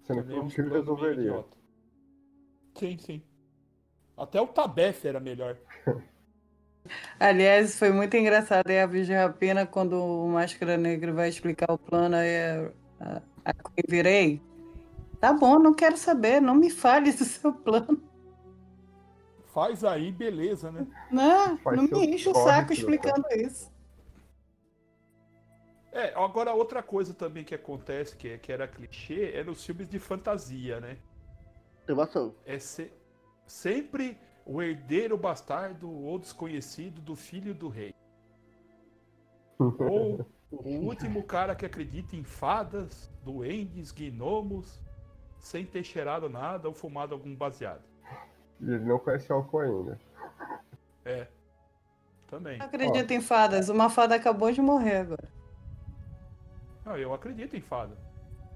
[0.02, 0.46] sendo Entendeu?
[0.46, 1.20] que planos meio resolveria.
[1.30, 1.56] idiota.
[2.78, 3.22] Sim, sim.
[4.16, 5.56] Até o Tabef era melhor.
[7.20, 11.78] Aliás, foi muito engraçado aí a Virgem Rapina quando o Máscara Negra vai explicar o
[11.78, 14.42] plano aí a, a, a Queen virei.
[15.20, 18.02] Tá bom, não quero saber, não me fale do seu plano.
[19.52, 20.86] Faz aí, beleza, né?
[21.10, 23.70] Não, Faz não me enche o corre, saco explicando isso.
[25.90, 29.98] É, agora outra coisa também que acontece, que, que era clichê, é nos filmes de
[29.98, 30.96] fantasia, né?
[31.88, 32.36] Tem bastante.
[32.44, 32.92] É se-
[33.46, 37.94] sempre o herdeiro bastardo ou desconhecido do filho do rei.
[39.58, 44.82] Ou o último cara que acredita em fadas, duendes, gnomos,
[45.38, 47.82] sem ter cheirado nada ou fumado algum baseado.
[48.60, 49.98] E ele não conhece álcool ainda.
[51.06, 51.26] É.
[52.26, 52.58] Também.
[52.58, 53.70] Não acredito em fadas.
[53.70, 55.28] Uma fada acabou de morrer agora.
[56.84, 57.96] Não, eu acredito em fada.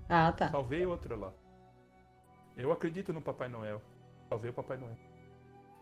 [0.07, 0.51] Ah, tá.
[0.51, 1.33] Salvei outra lá.
[2.57, 3.81] Eu acredito no Papai Noel.
[4.29, 4.97] Salvei o Papai Noel.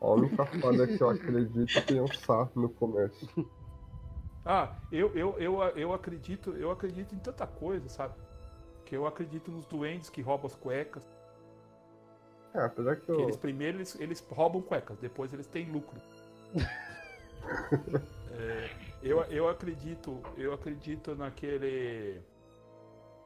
[0.00, 2.06] A única fada que eu acredito tem um
[2.54, 3.28] no começo.
[4.44, 8.14] Ah, eu, eu, eu, eu acredito, eu acredito em tanta coisa, sabe?
[8.86, 11.06] Que eu acredito nos duendes que roubam as cuecas.
[12.54, 13.20] É, apesar que Que eu.
[13.20, 16.00] eles primeiro eles, eles roubam cuecas, depois eles têm lucro.
[18.32, 18.70] É,
[19.02, 22.20] eu, eu acredito, eu acredito naquele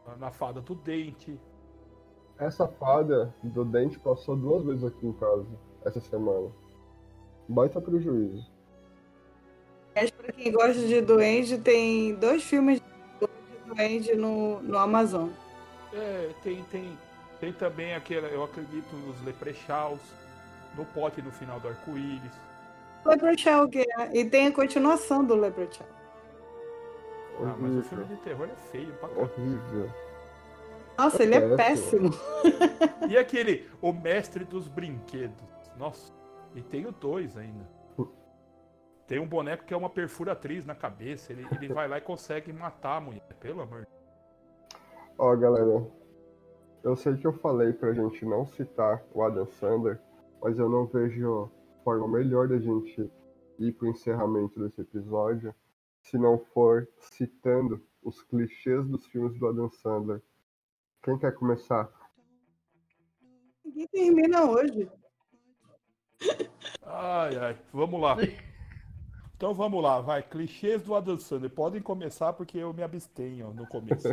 [0.07, 1.39] na- na fada do dente.
[2.39, 5.47] Essa fada do dente passou duas vezes aqui em casa
[5.85, 6.49] essa semana.
[7.49, 8.51] Baita prejuízo.
[9.95, 12.80] Mas pra quem gosta de duende, tem dois filmes
[13.20, 13.28] de
[13.66, 15.28] duende no, no Amazon.
[15.93, 16.99] É, tem tem
[17.45, 20.01] tem também aquela, eu acredito nos leprechauns,
[20.74, 22.32] no pote no final do arco-íris.
[23.05, 25.87] Leprechaun, que é, e tem a continuação do Leprechaun.
[27.41, 29.30] Ah, mas o filme de terror é feio pra caramba.
[29.37, 29.91] Horrível.
[30.97, 32.11] Nossa, ele é péssimo.
[33.09, 35.37] E aquele, o mestre dos brinquedos.
[35.77, 36.13] Nossa,
[36.55, 37.69] e tem o dois ainda.
[39.07, 41.33] Tem um boneco que é uma perfuratriz na cabeça.
[41.33, 43.23] Ele, ele vai lá e consegue matar a mulher.
[43.39, 43.89] Pelo amor de
[45.19, 45.87] Ó, galera.
[46.83, 50.01] Eu sei que eu falei pra gente não citar o Adam Sandler,
[50.43, 51.51] mas eu não vejo
[51.83, 53.11] forma melhor da gente
[53.59, 55.55] ir pro encerramento desse episódio
[56.01, 60.21] se não for citando os clichês dos filmes do Adam Sandler.
[61.05, 61.93] Quem quer começar?
[63.63, 64.91] Ninguém termina hoje.
[66.83, 67.59] Ai, ai.
[67.71, 68.17] Vamos lá.
[69.37, 70.23] Então vamos lá, vai.
[70.23, 71.51] Clichês do Adam Sandler.
[71.51, 74.09] Podem começar porque eu me abstenho no começo.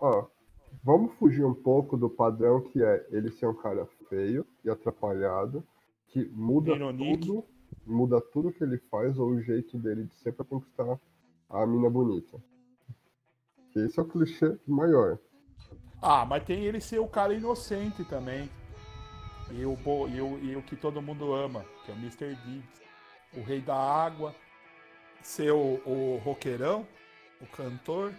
[0.00, 0.26] Ó,
[0.82, 5.64] vamos fugir um pouco do padrão que é ele ser um cara feio e atrapalhado,
[6.08, 7.28] que muda Ironique.
[7.28, 7.44] tudo,
[7.86, 10.98] muda tudo que ele faz ou o jeito dele de ser pra conquistar
[11.48, 12.42] a mina bonita.
[13.72, 15.18] Que esse é o clichê maior.
[16.00, 18.50] Ah, mas tem ele ser o cara inocente também.
[19.50, 22.34] E o, bo- e o, e o que todo mundo ama, que é o Mr.
[22.44, 22.82] Deeds.
[23.36, 24.34] O rei da água.
[25.22, 26.84] Ser o, o roqueirão,
[27.40, 28.12] o cantor,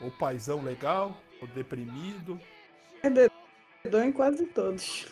[0.00, 2.40] o paizão legal, o deprimido.
[3.90, 5.08] Dou em quase todos.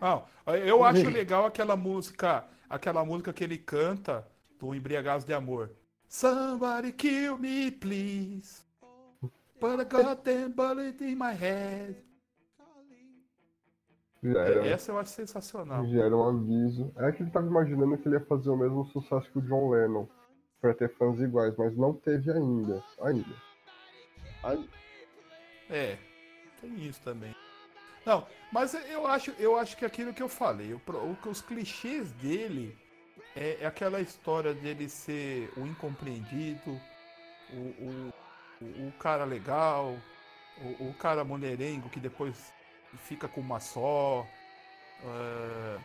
[0.00, 0.24] Não,
[0.64, 4.24] eu acho legal aquela música, aquela música que ele canta
[4.60, 5.72] do Embriagados de Amor.
[6.08, 8.62] Somebody kill me, please.
[9.60, 11.96] Put a goddamn bullet in my head.
[14.24, 15.86] Era, Essa eu acho sensacional.
[15.86, 16.92] já era um aviso.
[16.96, 19.70] É que ele tava imaginando que ele ia fazer o mesmo sucesso que o John
[19.70, 20.06] Lennon,
[20.60, 22.82] pra ter fãs iguais, mas não teve ainda.
[23.02, 23.34] Ainda.
[24.42, 24.68] Ai,
[25.70, 25.96] É,
[26.60, 27.34] tem isso também.
[28.04, 32.76] Não, mas eu acho, eu acho que aquilo que eu falei, o- os clichês dele
[33.36, 36.80] é, é aquela história dele ser o incompreendido,
[37.52, 38.12] o,
[38.60, 39.96] o, o, cara legal,
[40.80, 42.52] o, o cara mulherengo que depois
[43.04, 44.26] fica com uma só,
[45.04, 45.78] é,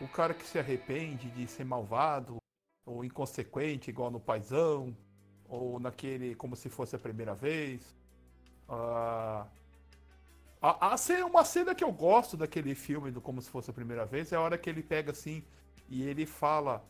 [0.00, 2.38] o cara que se arrepende de ser malvado,
[2.86, 4.96] ou inconsequente, igual no Paizão,
[5.48, 7.82] ou naquele como se fosse a primeira vez.
[8.68, 9.46] Uh,
[10.60, 14.04] a, a uma cena que eu gosto daquele filme do Como Se Fosse a Primeira
[14.04, 15.42] Vez é a hora que ele pega assim
[15.88, 16.84] e ele fala: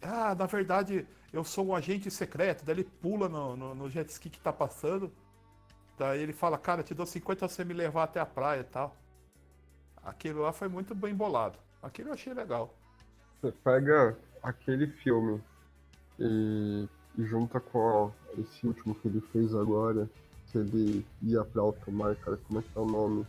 [0.00, 2.64] Ah, na verdade eu sou um agente secreto.
[2.64, 5.12] Daí ele pula no, no, no jet ski que tá passando.
[5.98, 8.96] Daí ele fala: Cara, te dou 50 você me levar até a praia e tal.
[10.02, 11.58] Aquilo lá foi muito bem bolado.
[11.82, 12.74] Aquilo eu achei legal.
[13.40, 15.42] Você pega aquele filme
[16.18, 20.08] e, e junta com esse último que ele fez agora
[20.50, 23.26] que ele ia pra alto mar, cara, como é que é o nome?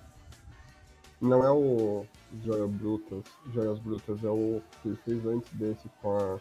[1.19, 2.05] Não é o
[2.43, 6.39] Joia Brutas, Joias Brutas, é o que ele fez antes desse com a.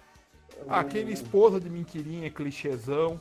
[0.69, 3.20] Aquele esposa de mentirinha, clichêzão.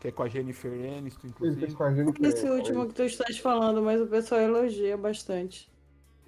[0.00, 1.64] Que é com a Jennifer Aniston, inclusive.
[1.64, 5.70] Ele com a Jennifer Esse último que tu estás falando, mas o pessoal elogia bastante.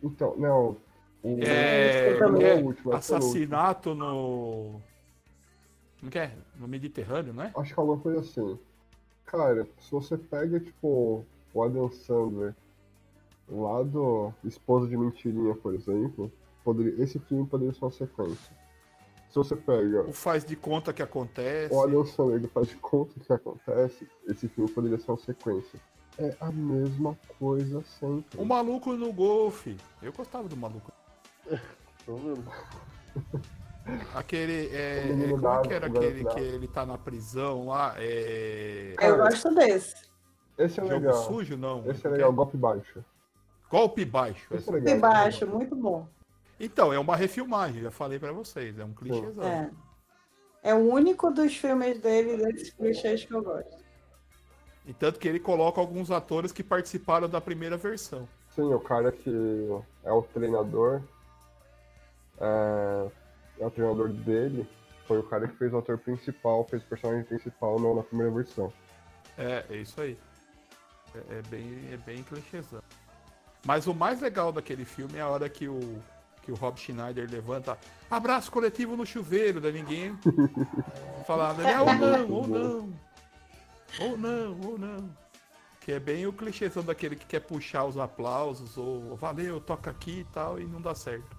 [0.02, 0.76] Então, não.
[1.22, 1.38] O...
[1.40, 4.80] É, é, é o último, assassinato no.
[6.02, 6.28] Não quer?
[6.28, 6.36] É?
[6.58, 7.52] No Mediterrâneo, não é?
[7.56, 8.58] Acho que alguma coisa assim.
[9.26, 12.54] Cara, se você pega, tipo, o Adam Sandler
[13.48, 16.32] lá do Esposa de Mentirinha, por exemplo,
[16.64, 18.56] poderia, esse filme poderia ser uma sequência.
[19.28, 20.02] Se você pega.
[20.02, 21.74] O faz de conta que acontece.
[21.74, 25.80] O Adam Sandler faz de conta que acontece, esse filme poderia ser uma sequência.
[26.18, 28.40] É a mesma coisa sempre.
[28.40, 29.76] O maluco no golfe.
[30.00, 30.90] Eu gostava do maluco.
[34.14, 34.68] Aquele.
[34.74, 37.94] É, é, como é que era aquele que ele tá na prisão lá?
[37.98, 38.96] É...
[39.00, 39.94] Eu gosto desse.
[40.58, 41.14] Esse é Jogo legal.
[41.14, 41.88] sujo, não?
[41.88, 43.04] Esse é legal, golpe baixo.
[43.70, 44.54] Golpe baixo.
[44.54, 44.94] Esse é legal.
[44.94, 46.08] Golpe baixo, muito bom.
[46.58, 49.44] Então, é uma refilmagem, já falei pra vocês, é um clichêzão.
[49.44, 49.70] É.
[50.62, 53.84] é o único dos filmes dele, desses clichês que eu gosto.
[54.86, 58.26] E tanto que ele coloca alguns atores que participaram da primeira versão.
[58.54, 59.30] Sim, o cara que
[60.04, 61.02] é o treinador.
[62.38, 63.10] É
[63.58, 64.68] é o treinador dele
[65.06, 68.32] foi o cara que fez o ator principal, fez o personagem principal na, na primeira
[68.32, 68.72] versão.
[69.38, 70.18] É, é isso aí.
[71.14, 72.82] É, é, bem, é bem clichêzão.
[73.66, 76.00] Mas o mais legal daquele filme é a hora que o,
[76.40, 77.76] que o Rob Schneider levanta
[78.08, 80.16] abraço coletivo no chuveiro, da ninguém
[81.26, 81.80] falar, né?
[81.80, 82.94] ou não, ou não,
[84.00, 85.10] ou não, ou não.
[85.80, 90.20] Que é bem o clichêzão daquele que quer puxar os aplausos, ou valeu, toca aqui
[90.20, 91.36] e tal, e não dá certo.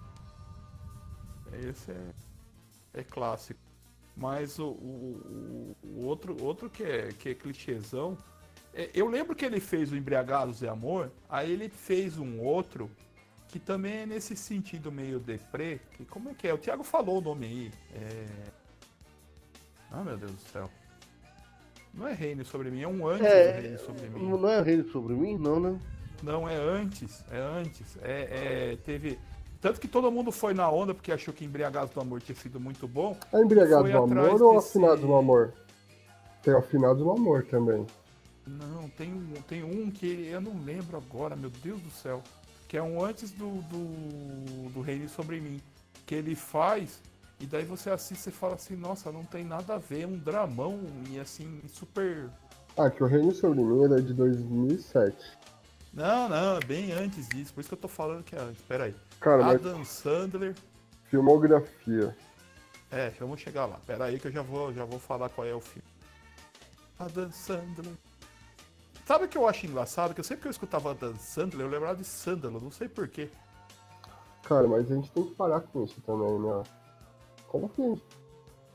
[1.54, 2.14] Esse é,
[2.94, 3.60] é clássico.
[4.16, 8.18] Mas o, o, o, outro, outro que é, que é clichêzão.
[8.78, 12.90] É, eu lembro que ele fez o Embriagados de Amor, aí ele fez um outro
[13.48, 15.80] que também é nesse sentido meio deprê.
[15.94, 16.54] Que, como é que é?
[16.54, 17.72] O Thiago falou o nome aí.
[17.96, 18.26] É...
[19.92, 20.70] Ah, meu Deus do céu.
[21.92, 24.30] Não é Reino sobre mim, é um antes é, do Reino sobre mim.
[24.30, 25.80] Não é Reino sobre mim, não, né?
[26.22, 27.24] Não, é antes.
[27.32, 27.98] É antes.
[28.04, 29.18] É, é, teve.
[29.60, 32.60] Tanto que todo mundo foi na onda porque achou que Embriagados do Amor tinha sido
[32.60, 33.18] muito bom.
[33.34, 35.54] É Embriagados do Amor ou Afinados no Amor?
[36.44, 37.88] Tem Afinados no Amor também.
[38.48, 42.24] Não, tem um, tem um que eu não lembro agora, meu Deus do céu.
[42.68, 45.62] Que é um antes do, do, do Reino Sobre Mim.
[46.06, 47.02] Que ele faz,
[47.40, 50.18] e daí você assiste e fala assim, nossa, não tem nada a ver, é um
[50.18, 50.80] dramão
[51.10, 52.30] e assim, super.
[52.78, 55.16] Ah, que o Reino Sobre Mim é de 2007.
[55.94, 58.62] Não, não, é bem antes disso, por isso que eu tô falando que é antes.
[58.64, 58.96] Pera aí.
[59.20, 59.88] Cara, Adam mas...
[59.88, 60.56] Sandler.
[61.06, 62.16] Filmografia.
[62.92, 63.80] É, vamos chegar lá.
[63.86, 65.88] Pera aí que eu já vou, já vou falar qual é o filme.
[67.00, 67.94] Adam Sandler.
[69.08, 70.14] Sabe o que eu acho engraçado?
[70.14, 73.30] Que eu sempre que eu escutava Adam Sandler, eu lembrava de Sandalo, não sei porquê.
[74.44, 76.64] Cara, mas a gente tem que parar com isso também, né?
[77.48, 78.04] Como que gente...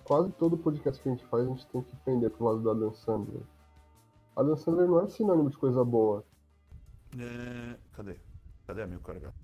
[0.03, 2.71] quase todo podcast que a gente faz, a gente tem que pender pro lado do
[2.71, 3.43] Adam Sandler.
[4.35, 6.25] Adam Sandler não é sinônimo de coisa boa.
[7.19, 7.77] É...
[7.93, 8.17] Cadê?
[8.67, 9.35] Cadê a minha carga?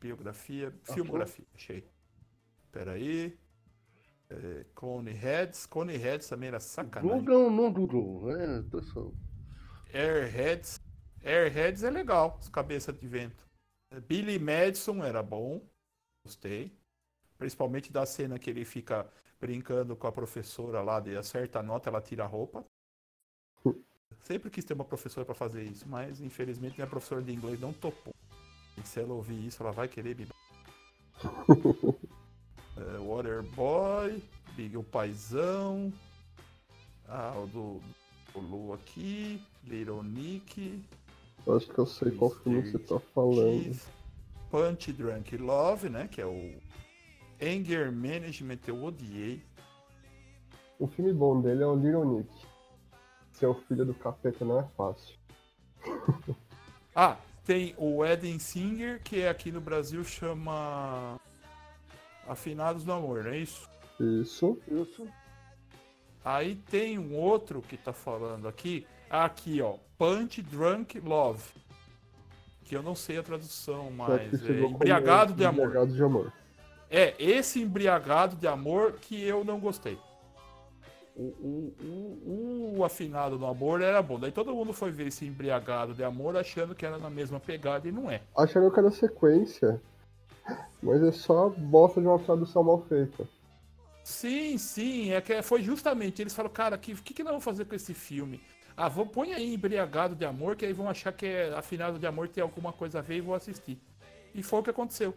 [0.00, 1.88] Biografia, filmografia, achei.
[2.72, 3.38] Pera aí.
[4.28, 5.66] É, Clone Heads.
[5.66, 7.24] Clone Heads também era sacanagem.
[7.24, 8.64] Google não Google, né?
[8.68, 9.12] Pessoal.
[9.92, 10.80] Airheads.
[11.24, 13.46] Airheads é legal, os cabeças de vento.
[14.06, 15.60] Billy Madison era bom.
[16.24, 16.72] Gostei.
[17.38, 19.06] Principalmente da cena que ele fica
[19.40, 22.64] brincando com a professora lá, de acerta a nota, ela tira a roupa.
[24.22, 27.72] Sempre quis ter uma professora para fazer isso, mas infelizmente minha professora de inglês não
[27.72, 28.14] topou.
[28.78, 30.28] E se ela ouvir isso, ela vai querer me.
[32.76, 34.22] é, Waterboy,
[34.54, 35.92] Big o Paizão.
[37.06, 37.82] Ah, o do,
[38.40, 39.42] Lu aqui.
[39.64, 40.82] Little Nick.
[41.46, 43.78] Eu acho que eu sei qual filme você tá falando.
[44.50, 46.08] Punch Drunk Love, né?
[46.08, 46.54] Que é o
[47.40, 49.42] Anger Management, eu odiei.
[50.78, 52.30] o filme bom dele é o Little Nick.
[53.32, 55.16] Ser o filho do capeta não é fácil.
[56.94, 61.18] Ah, tem o Eden Singer, que aqui no Brasil chama
[62.28, 63.66] Afinados no Amor, não é isso?
[63.98, 64.58] Isso.
[64.68, 65.08] Isso.
[66.24, 71.42] Aí tem um outro que tá falando aqui, aqui ó, Punch Drunk Love.
[72.64, 75.66] Que eu não sei a tradução, mas é Embriagado de Amor.
[75.66, 76.32] Embriagado de amor.
[76.88, 79.98] É, esse embriagado de amor que eu não gostei.
[81.16, 84.18] O, o, o, o afinado no amor era bom.
[84.18, 87.88] Daí todo mundo foi ver esse embriagado de amor achando que era na mesma pegada
[87.88, 88.20] e não é.
[88.36, 89.80] Achando que era sequência.
[90.82, 93.26] Mas é só bosta de uma tradução mal feita.
[94.04, 96.20] Sim, sim, é que foi justamente.
[96.20, 98.40] Eles falaram, cara, o que, que, que nós vamos fazer com esse filme?
[98.76, 102.06] Ah, vou, põe aí embriagado de amor, que aí vão achar que é afinado de
[102.06, 103.78] amor tem alguma coisa a ver e vou assistir.
[104.34, 105.14] E foi o que aconteceu.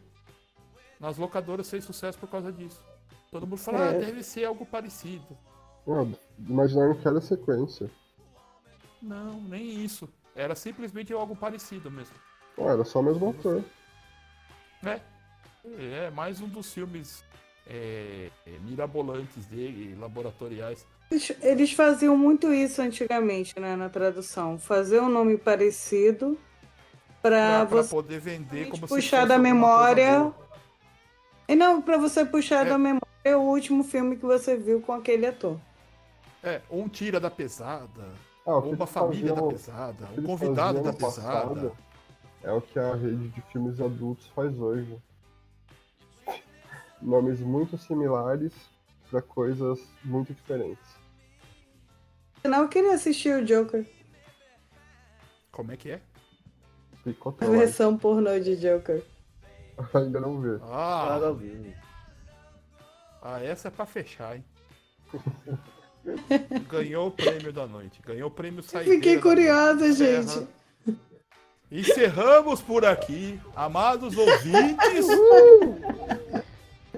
[1.00, 2.84] Nas locadoras fez sucesso por causa disso.
[3.32, 4.00] Todo mundo falou, ah, É.
[4.00, 5.38] deve ser algo parecido.
[5.88, 6.06] Ah,
[6.38, 7.90] imaginaram que era sequência.
[9.02, 10.08] Não, nem isso.
[10.36, 12.16] Era simplesmente algo parecido mesmo.
[12.58, 13.64] Ah, era só o mesmo autor.
[14.84, 15.00] É.
[15.66, 17.24] É mais um dos filmes
[17.68, 20.86] é, é, mirabolantes dele, laboratoriais.
[21.42, 24.58] Eles, faziam muito isso antigamente, né, na tradução.
[24.58, 26.38] Fazer um nome parecido
[27.22, 30.32] para você poder vender como puxar da memória.
[31.48, 32.70] E não, para você puxar É.
[32.70, 33.06] da memória
[33.38, 35.60] o último filme que você viu com aquele ator.
[36.44, 38.14] É, ou um tira da pesada,
[38.46, 41.72] Ah, ou uma família da pesada, um convidado da pesada.
[42.44, 44.96] É o que a rede de filmes adultos faz hoje.
[47.06, 48.52] Nomes muito similares
[49.12, 50.84] para coisas muito diferentes.
[52.44, 53.86] Eu queria assistir o Joker.
[55.52, 56.02] Como é que é?
[56.94, 57.58] A Picotou lá.
[57.60, 59.04] versão pornô de Joker.
[59.94, 60.58] Ainda não vê.
[60.64, 61.78] Ah, Maravilha.
[63.22, 64.44] ah, essa é pra fechar, hein?
[66.70, 68.02] Ganhou o prêmio da noite.
[68.02, 70.28] Ganhou o prêmio saideira Fiquei curiosa, gente.
[70.28, 70.48] Encerra-
[71.72, 75.08] Encerramos por aqui, amados ouvintes.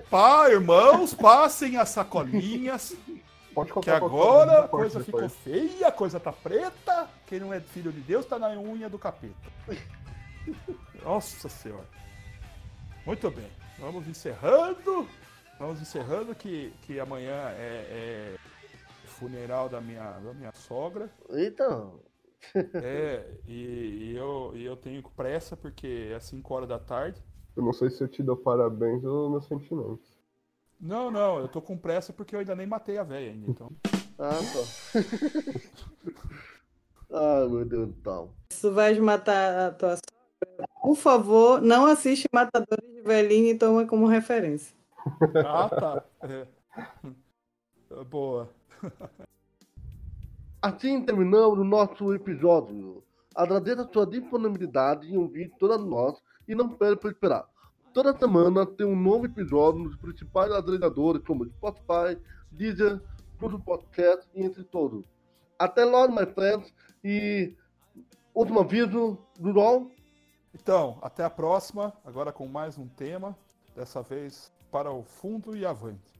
[0.09, 2.95] Pá, irmãos, passem as sacolinhas,
[3.53, 7.09] Pode que agora a coisa ficou feia, a coisa tá preta.
[7.25, 9.35] Quem não é filho de Deus tá na unha do capeta.
[11.03, 11.87] Nossa senhora.
[13.03, 15.09] Muito bem, vamos encerrando.
[15.57, 18.37] Vamos encerrando que, que amanhã é, é
[19.05, 21.09] funeral da minha, da minha sogra.
[21.29, 21.89] Eita.
[22.75, 27.21] É, e, e eu, e eu tenho pressa porque é 5 horas da tarde.
[27.57, 30.15] Eu não sei se eu te dou parabéns ou meus sentimentos.
[30.79, 33.71] Não, não, eu tô com pressa porque eu ainda nem matei a velha ainda, então.
[34.19, 35.03] Ah, tá.
[37.11, 38.29] Ai, meu Deus do céu.
[38.49, 43.57] Se tu vais matar a tua sogra, por favor, não assiste Matadores de Velhinho e
[43.57, 44.75] toma como referência.
[45.45, 46.03] Ah, tá.
[46.23, 46.47] É.
[48.05, 48.49] Boa.
[50.59, 53.03] Assim terminamos o nosso episódio.
[53.35, 57.47] Agradeço a sua disponibilidade em ouvir todas nós e não pere por esperar.
[57.93, 62.19] Toda semana tem um novo episódio nos principais agregadores como Spotify,
[62.51, 63.01] Deezer,
[63.39, 65.05] Google Podcast e entre todos.
[65.57, 66.73] Até logo, my friends.
[67.03, 67.55] E
[68.33, 69.91] último aviso, Durol,
[70.53, 73.37] Então, até a próxima, agora com mais um tema,
[73.75, 76.19] dessa vez para o fundo e avante.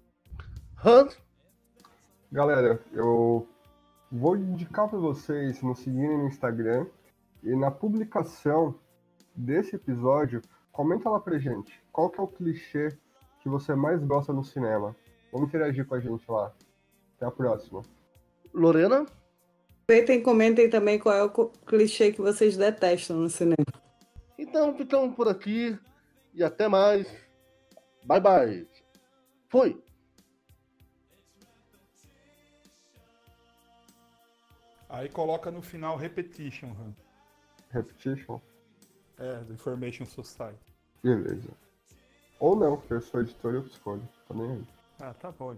[0.83, 1.17] Hans,
[2.29, 3.47] Galera, eu
[4.11, 6.85] vou indicar para vocês nos seguirem no Instagram
[7.41, 8.75] e na publicação
[9.38, 10.41] desse episódio,
[10.72, 12.89] comenta lá pra gente qual que é o clichê
[13.41, 14.95] que você mais gosta no cinema.
[15.31, 16.51] Vamos interagir com a gente lá.
[17.15, 17.81] Até a próxima.
[18.53, 19.05] Lorena,
[19.89, 23.55] Aproveitem e comentem também qual é o clichê que vocês detestam no cinema.
[24.38, 25.80] então ficamos por aqui
[26.34, 27.07] e até mais.
[28.03, 28.68] Bye bye.
[29.47, 29.81] Foi.
[34.89, 36.76] Aí coloca no final repetition.
[37.69, 38.41] Repetition?
[39.18, 40.60] É, do Information Society.
[41.03, 41.49] Beleza.
[42.39, 44.07] Ou não, porque eu sou editor e eu escolho.
[44.27, 44.64] Tá nem aí.
[44.99, 45.56] Ah, tá bom.